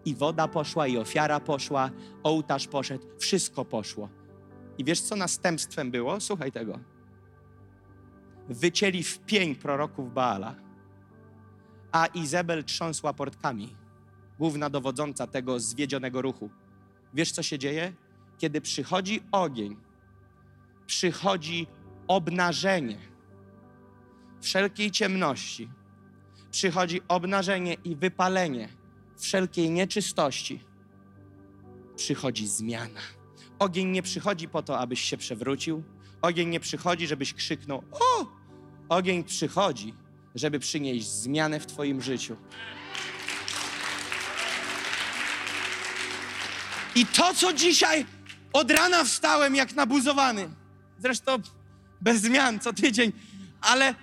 [0.05, 1.89] I woda poszła, i ofiara poszła,
[2.24, 4.10] ołtarz poszedł, wszystko poszło.
[4.78, 6.20] I wiesz, co następstwem było?
[6.20, 6.80] Słuchaj tego.
[8.49, 10.55] Wycięli w pień proroków Baala,
[11.91, 13.76] a Izabel trząsła portkami,
[14.39, 16.49] główna dowodząca tego zwiedzionego ruchu.
[17.14, 17.93] Wiesz, co się dzieje?
[18.38, 19.78] Kiedy przychodzi ogień,
[20.86, 21.68] przychodzi
[22.08, 22.97] obnażenie
[24.41, 25.70] wszelkiej ciemności,
[26.58, 28.70] przychodzi obnażenie i wypalenie
[29.18, 30.60] wszelkiej nieczystości,
[31.95, 32.99] przychodzi zmiana.
[33.60, 35.84] Ogień nie przychodzi po to, abyś się przewrócił.
[36.22, 38.26] Ogień nie przychodzi, żebyś krzyknął: O!
[38.89, 39.93] Ogień przychodzi,
[40.36, 42.36] żeby przynieść zmianę w Twoim życiu.
[46.95, 48.05] I to, co dzisiaj
[48.53, 50.49] od rana wstałem jak nabuzowany,
[50.99, 51.38] zresztą
[52.01, 53.12] bez zmian co tydzień,
[53.62, 53.95] ale,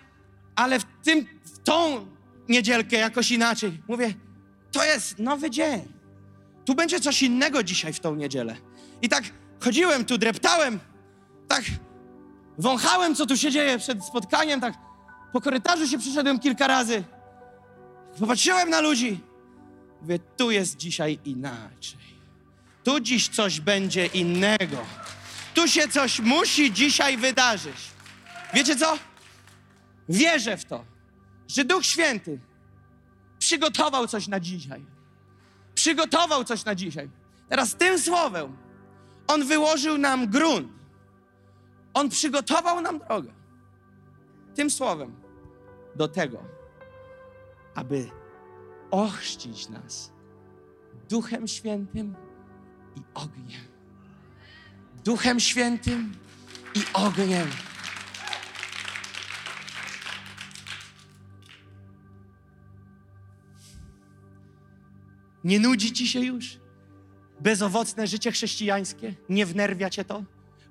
[0.56, 2.13] ale w, tym, w tą
[2.48, 3.82] niedzielkę jakoś inaczej.
[3.88, 4.14] Mówię,
[4.72, 5.92] to jest nowy dzień.
[6.64, 8.56] Tu będzie coś innego dzisiaj w tą niedzielę.
[9.02, 9.24] I tak
[9.60, 10.80] chodziłem tu, dreptałem,
[11.48, 11.64] tak
[12.58, 14.74] wąchałem, co tu się dzieje przed spotkaniem, tak
[15.32, 17.04] po korytarzu się przyszedłem kilka razy.
[18.20, 19.20] Popatrzyłem na ludzi.
[20.02, 22.14] Mówię, tu jest dzisiaj inaczej.
[22.84, 24.76] Tu dziś coś będzie innego.
[25.54, 27.76] Tu się coś musi dzisiaj wydarzyć.
[28.54, 28.98] Wiecie co?
[30.08, 30.84] Wierzę w to,
[31.48, 32.40] że Duch Święty
[33.38, 34.84] przygotował coś na dzisiaj.
[35.74, 37.10] Przygotował coś na dzisiaj.
[37.48, 38.56] Teraz tym słowem
[39.26, 40.72] On wyłożył nam grunt.
[41.94, 43.32] On przygotował nam drogę.
[44.54, 45.14] Tym słowem
[45.96, 46.42] do tego,
[47.74, 48.10] aby
[48.90, 50.12] ochrzcić nas
[51.08, 52.14] Duchem Świętym
[52.96, 53.60] i ogniem.
[55.04, 56.14] Duchem Świętym
[56.74, 57.48] i ogniem.
[65.44, 66.58] Nie nudzi ci się już?
[67.40, 69.14] Bezowocne życie chrześcijańskie?
[69.28, 70.24] Nie wnerwia cię to?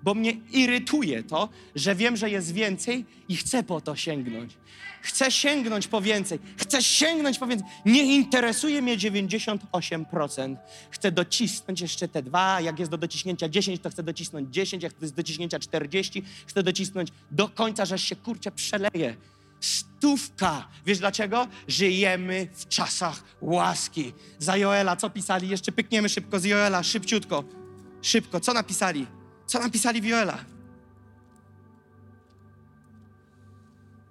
[0.03, 4.57] Bo mnie irytuje to, że wiem, że jest więcej i chcę po to sięgnąć.
[5.01, 6.39] Chcę sięgnąć po więcej.
[6.57, 7.67] Chcę sięgnąć po więcej.
[7.86, 10.55] Nie interesuje mnie 98%.
[10.91, 12.61] Chcę docisnąć jeszcze te dwa.
[12.61, 14.84] Jak jest do dociśnięcia 10, to chcę docisnąć 10.
[14.84, 19.15] Jak jest do dociśnięcia 40, chcę docisnąć do końca, że się kurczę przeleje.
[19.64, 20.68] Stówka.
[20.86, 21.47] Wiesz dlaczego?
[21.68, 24.14] Żyjemy w czasach łaski.
[24.39, 25.49] Za Joela, co pisali?
[25.49, 27.43] Jeszcze pykniemy szybko z Joela, szybciutko.
[28.01, 29.07] Szybko, co napisali?
[29.45, 30.38] Co napisali w Joela?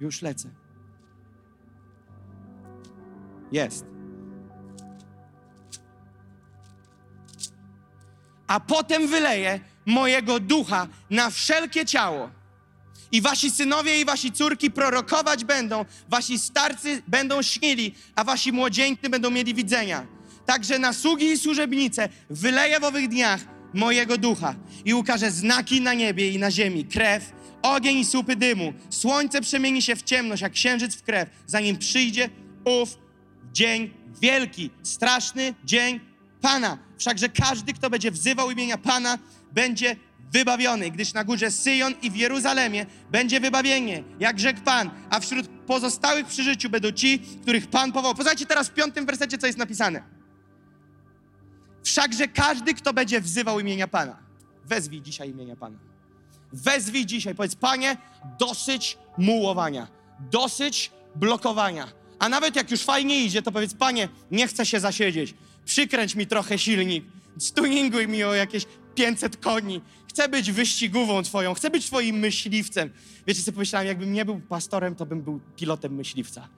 [0.01, 0.49] Już lecę.
[3.53, 3.87] Jest.
[8.47, 12.42] A potem wyleję mojego ducha na wszelkie ciało.
[13.13, 19.11] I wasi synowie i wasi córki prorokować będą, wasi starcy będą śnili, a wasi młodzieńcy
[19.11, 20.07] będą mieli widzenia.
[20.47, 23.41] Także na sługi i służebnice wyleję w owych dniach
[23.75, 24.55] mojego ducha
[24.85, 27.33] i ukażę znaki na niebie i na ziemi, krew,
[27.63, 28.73] ogień i słupy dymu.
[28.91, 32.31] Słońce przemieni się w ciemność, jak księżyc w krew, zanim przyjdzie
[32.65, 32.99] ów
[33.53, 33.91] dzień
[34.21, 36.01] wielki, straszny dzień
[36.41, 36.79] Pana.
[36.99, 39.19] Wszakże każdy, kto będzie wzywał imienia Pana,
[39.53, 39.97] będzie
[40.33, 45.49] wybawiony, gdyż na górze Syjon i w Jeruzalemie będzie wybawienie, jak rzekł Pan, a wśród
[45.67, 48.15] pozostałych przy życiu będą ci, których Pan powołał.
[48.15, 50.03] Poznajcie teraz w piątym wersecie, co jest napisane.
[51.83, 54.17] Wszakże każdy, kto będzie wzywał imienia Pana,
[54.65, 55.79] wezwij dzisiaj imienia Pana.
[56.53, 57.97] Wezwij dzisiaj, powiedz, Panie,
[58.39, 59.89] dosyć mułowania,
[60.31, 61.89] dosyć blokowania.
[62.19, 66.27] A nawet jak już fajnie idzie, to powiedz, Panie, nie chcę się zasiedzieć, przykręć mi
[66.27, 67.05] trochę silnik,
[67.39, 69.81] stuninguj mi o jakieś 500 koni.
[70.09, 72.91] Chcę być wyścigową Twoją, chcę być Twoim myśliwcem.
[73.27, 76.49] Wiecie, co pomyślałem, jakbym nie był pastorem, to bym był pilotem myśliwca.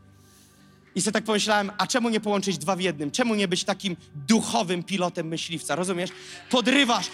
[0.95, 3.11] I sobie tak pomyślałem, a czemu nie połączyć dwa w jednym?
[3.11, 5.77] Czemu nie być takim duchowym pilotem myśliwca?
[5.77, 6.11] Rozumiesz?
[6.51, 7.11] Podrywasz.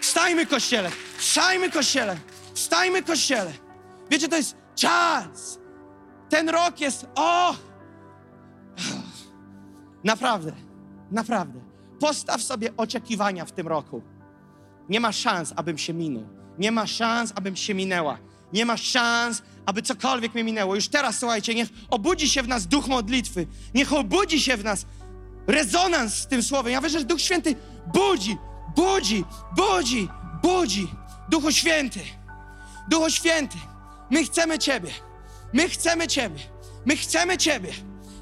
[0.00, 0.90] Wstajmy, kościele!
[1.18, 2.16] Wstajmy, kościele!
[2.54, 3.52] Wstajmy, kościele!
[4.10, 5.58] Wiecie, to jest czas!
[6.28, 7.56] Ten rok jest, o!
[10.04, 10.52] Naprawdę,
[11.10, 11.69] naprawdę.
[12.00, 14.02] Postaw sobie oczekiwania w tym roku.
[14.88, 16.24] Nie ma szans, abym się minął.
[16.58, 18.18] Nie ma szans, abym się minęła.
[18.52, 20.74] Nie ma szans, aby cokolwiek mnie minęło.
[20.74, 23.46] Już teraz, słuchajcie, niech obudzi się w nas duch modlitwy.
[23.74, 24.86] Niech obudzi się w nas
[25.46, 26.72] rezonans z tym słowem.
[26.72, 27.56] Ja wierzę, że Duch Święty
[27.94, 28.36] budzi,
[28.76, 29.24] budzi,
[29.56, 30.08] budzi,
[30.42, 30.88] budzi.
[31.28, 32.00] Duchu Święty,
[32.88, 33.58] Duchu Święty,
[34.10, 34.90] my chcemy Ciebie.
[35.52, 36.40] My chcemy Ciebie.
[36.86, 37.72] My chcemy Ciebie.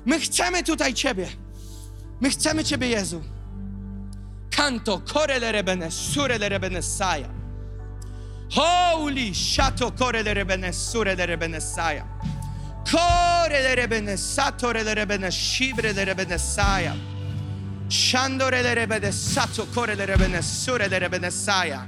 [0.07, 1.29] My chcemy tutaj Ciebie.
[2.21, 3.23] My chcemy Ciebie, Jezu.
[4.59, 7.31] Canto, corele rebene, surele rebene saja.
[8.57, 12.05] Holy shato corele rebene, surele rebene saja.
[12.85, 16.93] Corele rebene, satore rebene, shibre rebene saja.
[17.87, 21.87] Shandore rebene, sato corele rebene, surele rebene saja.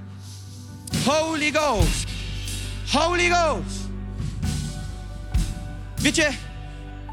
[1.04, 2.06] Holy Ghost.
[2.92, 3.88] Holy Ghost.
[5.98, 6.32] Wiecie,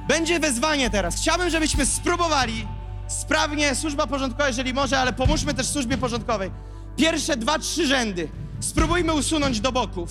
[0.07, 1.15] będzie wezwanie teraz.
[1.15, 2.76] Chciałbym, żebyśmy spróbowali
[3.07, 6.51] sprawnie, służba porządkowa, jeżeli może, ale pomóżmy też służbie porządkowej.
[6.97, 8.29] Pierwsze dwa, trzy rzędy
[8.59, 10.09] spróbujmy usunąć do boków,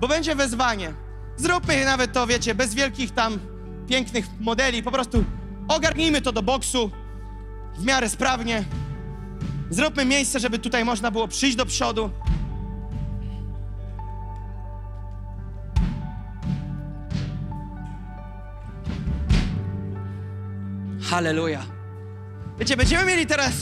[0.00, 0.92] bo będzie wezwanie.
[1.36, 3.38] Zróbmy nawet to, wiecie, bez wielkich tam
[3.88, 5.24] pięknych modeli, po prostu
[5.68, 6.90] ogarnijmy to do boksu
[7.78, 8.64] w miarę sprawnie.
[9.70, 12.10] Zróbmy miejsce, żeby tutaj można było przyjść do przodu.
[21.10, 21.79] Halleluja.
[22.60, 23.52] Wiecie, będziemy mieli teraz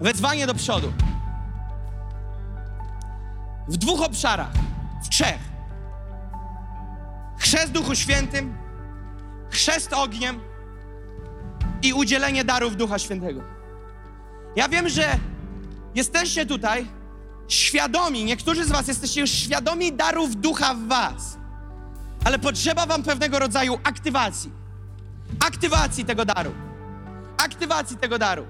[0.00, 0.92] wezwanie do przodu.
[3.68, 4.52] W dwóch obszarach,
[5.04, 5.38] w trzech.
[7.38, 8.56] Chrzest Duchu Świętym,
[9.50, 10.40] chrzest ogniem
[11.82, 13.40] i udzielenie darów Ducha Świętego.
[14.56, 15.18] Ja wiem, że
[15.94, 16.86] jesteście tutaj
[17.48, 21.38] świadomi, niektórzy z Was jesteście już świadomi darów ducha w Was,
[22.24, 24.52] ale potrzeba Wam pewnego rodzaju aktywacji.
[25.40, 26.67] Aktywacji tego daru.
[27.38, 28.46] Aktywacji tego daru.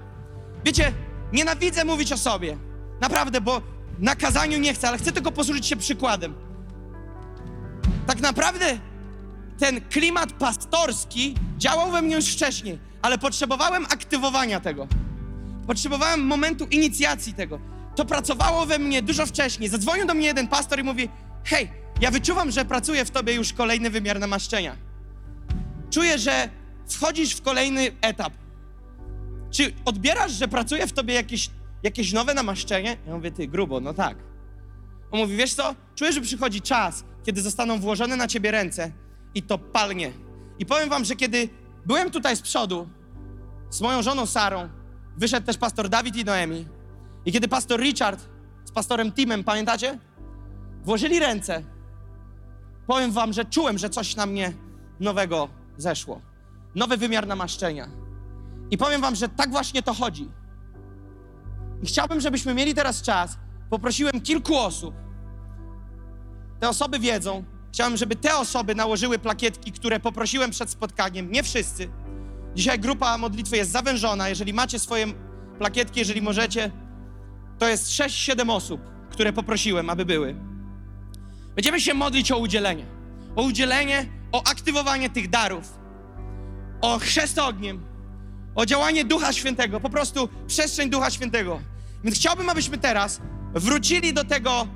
[0.65, 0.93] Wiecie,
[1.33, 2.57] nienawidzę mówić o sobie.
[3.01, 3.61] Naprawdę, bo
[3.99, 6.35] na kazaniu nie chcę, ale chcę tylko posłużyć się przykładem.
[8.07, 8.65] Tak naprawdę
[9.59, 14.87] ten klimat pastorski działał we mnie już wcześniej, ale potrzebowałem aktywowania tego.
[15.67, 17.59] Potrzebowałem momentu inicjacji tego.
[17.95, 19.69] To pracowało we mnie dużo wcześniej.
[19.69, 21.09] Zadzwonił do mnie jeden pastor i mówi:
[21.43, 21.71] Hej,
[22.01, 24.75] ja wyczuwam, że pracuje w tobie już kolejny wymiar namaszczenia.
[25.89, 26.49] Czuję, że
[26.87, 28.33] wchodzisz w kolejny etap.
[29.51, 31.49] Czy odbierasz, że pracuje w tobie jakieś,
[31.83, 32.97] jakieś nowe namaszczenie?
[33.07, 34.17] Ja mówię, ty, grubo, no tak.
[35.11, 35.75] On mówi, wiesz co?
[35.95, 38.91] Czuję, że przychodzi czas, kiedy zostaną włożone na ciebie ręce
[39.35, 40.11] i to palnie.
[40.59, 41.49] I powiem wam, że kiedy
[41.85, 42.89] byłem tutaj z przodu,
[43.69, 44.69] z moją żoną Sarą,
[45.17, 46.67] wyszedł też pastor Dawid i Noemi.
[47.25, 48.25] I kiedy pastor Richard
[48.65, 49.99] z pastorem Timem, pamiętacie?
[50.83, 51.63] Włożyli ręce.
[52.87, 54.53] Powiem wam, że czułem, że coś na mnie
[54.99, 56.21] nowego zeszło.
[56.75, 57.89] Nowy wymiar namaszczenia.
[58.71, 60.29] I powiem wam, że tak właśnie to chodzi.
[61.83, 63.37] I chciałbym, żebyśmy mieli teraz czas.
[63.69, 64.95] Poprosiłem kilku osób.
[66.59, 67.43] Te osoby wiedzą.
[67.73, 71.31] Chciałem, żeby te osoby nałożyły plakietki, które poprosiłem przed spotkaniem.
[71.31, 71.89] Nie wszyscy.
[72.55, 74.29] Dzisiaj grupa modlitwy jest zawężona.
[74.29, 75.07] Jeżeli macie swoje
[75.57, 76.71] plakietki, jeżeli możecie,
[77.59, 80.35] to jest 6-7 osób, które poprosiłem, aby były.
[81.55, 82.85] Będziemy się modlić o udzielenie.
[83.35, 85.79] O udzielenie, o aktywowanie tych darów.
[86.81, 87.88] O chrzest ogniem.
[88.55, 89.79] O działanie Ducha Świętego.
[89.79, 91.59] Po prostu przestrzeń Ducha Świętego.
[92.03, 93.21] Więc chciałbym, abyśmy teraz
[93.53, 94.67] wrócili do tego,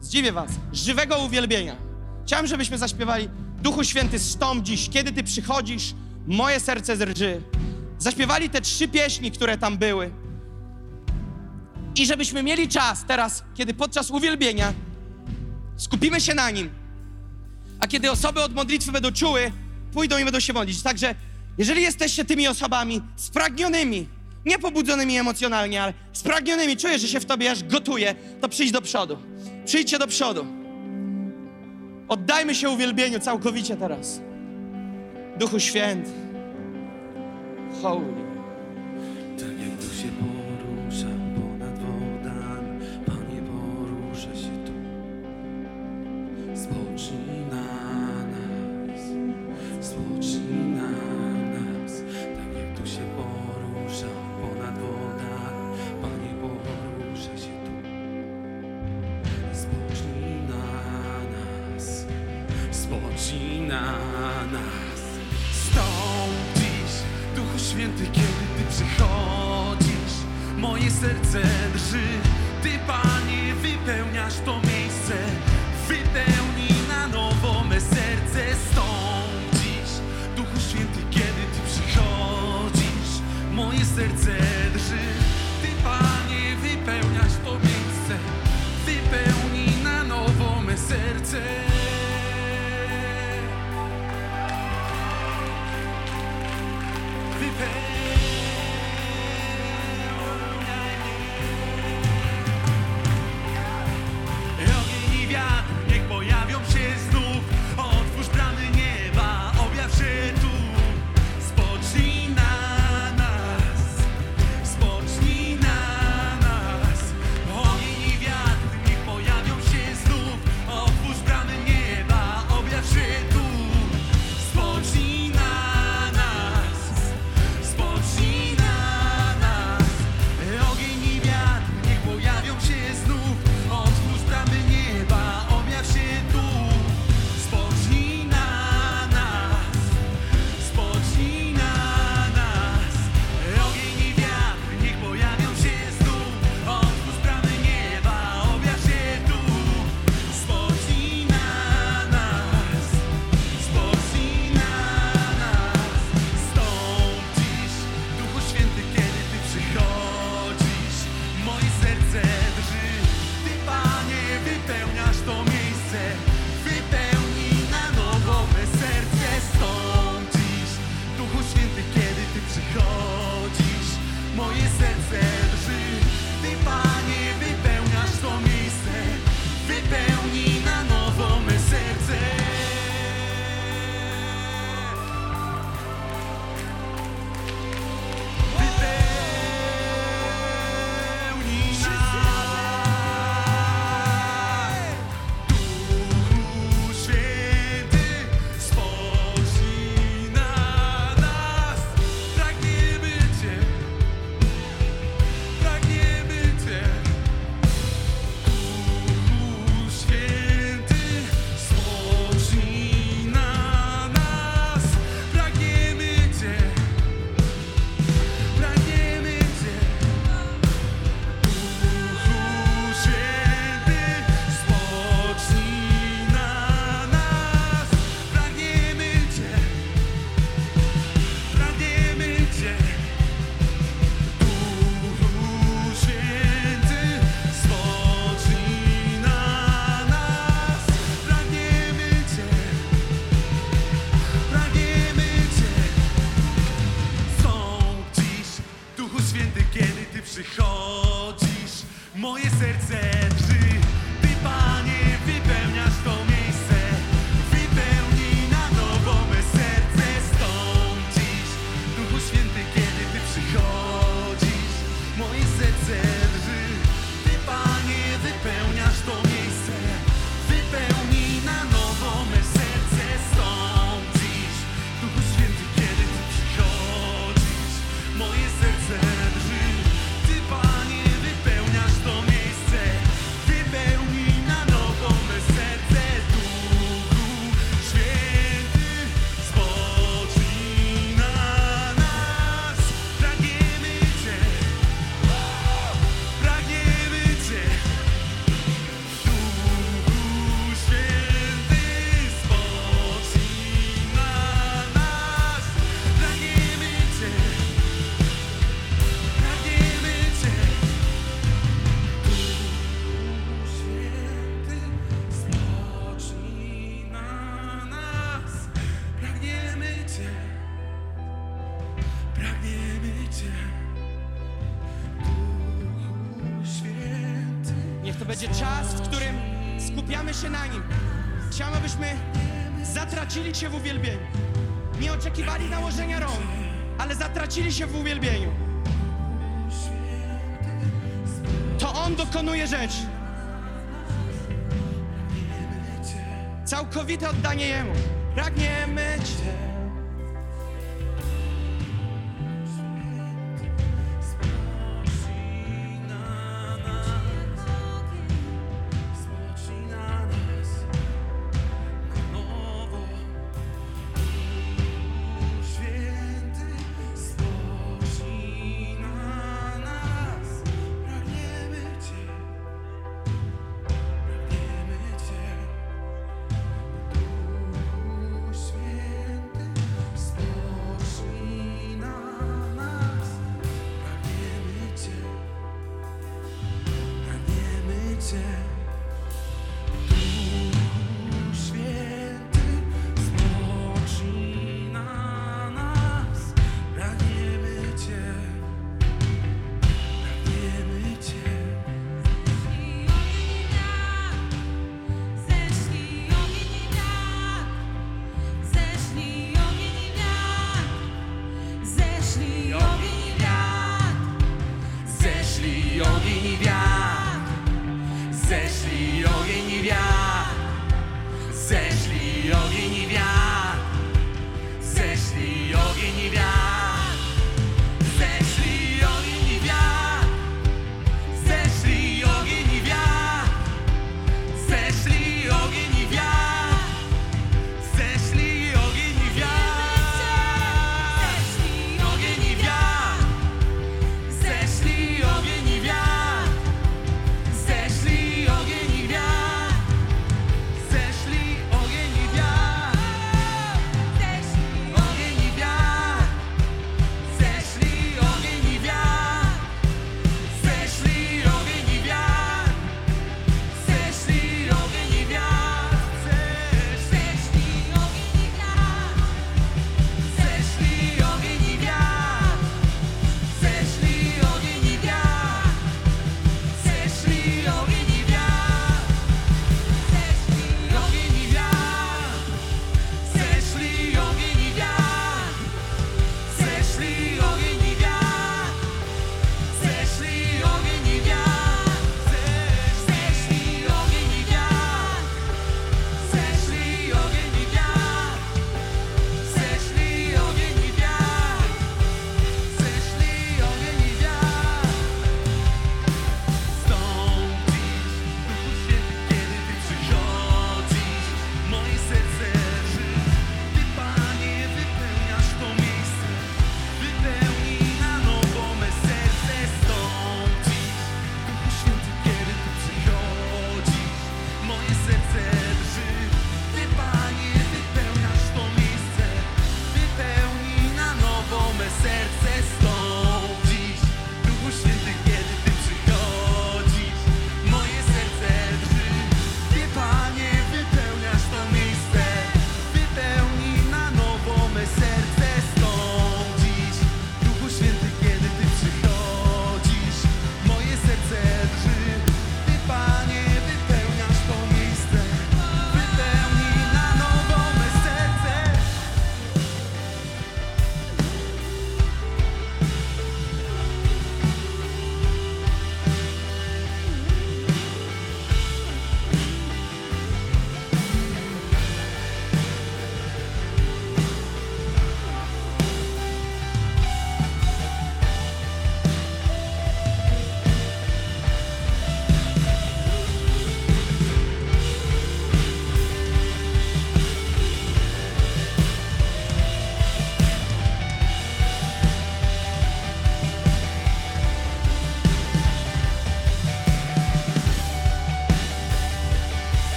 [0.00, 1.76] zdziwię was, żywego uwielbienia.
[2.26, 3.28] Chciałem, żebyśmy zaśpiewali
[3.62, 5.94] Duchu Święty, stąd dziś, kiedy Ty przychodzisz,
[6.26, 7.42] moje serce drży.
[7.98, 10.10] Zaśpiewali te trzy pieśni, które tam były.
[11.96, 14.72] I żebyśmy mieli czas teraz, kiedy podczas uwielbienia
[15.76, 16.70] skupimy się na nim,
[17.80, 19.52] a kiedy osoby od modlitwy będą czuły,
[19.92, 20.82] pójdą i będą się modlić.
[20.82, 21.14] Także
[21.58, 24.08] jeżeli jesteście tymi osobami spragnionymi,
[24.46, 28.82] nie pobudzonymi emocjonalnie, ale spragnionymi, czujesz, że się w tobie aż gotuje, to przyjdź do
[28.82, 29.18] przodu.
[29.64, 30.46] Przyjdźcie do przodu.
[32.08, 34.20] Oddajmy się uwielbieniu całkowicie teraz.
[35.38, 36.10] Duchu Święty.
[37.82, 38.14] Holy.
[39.38, 40.29] Tak jak tu się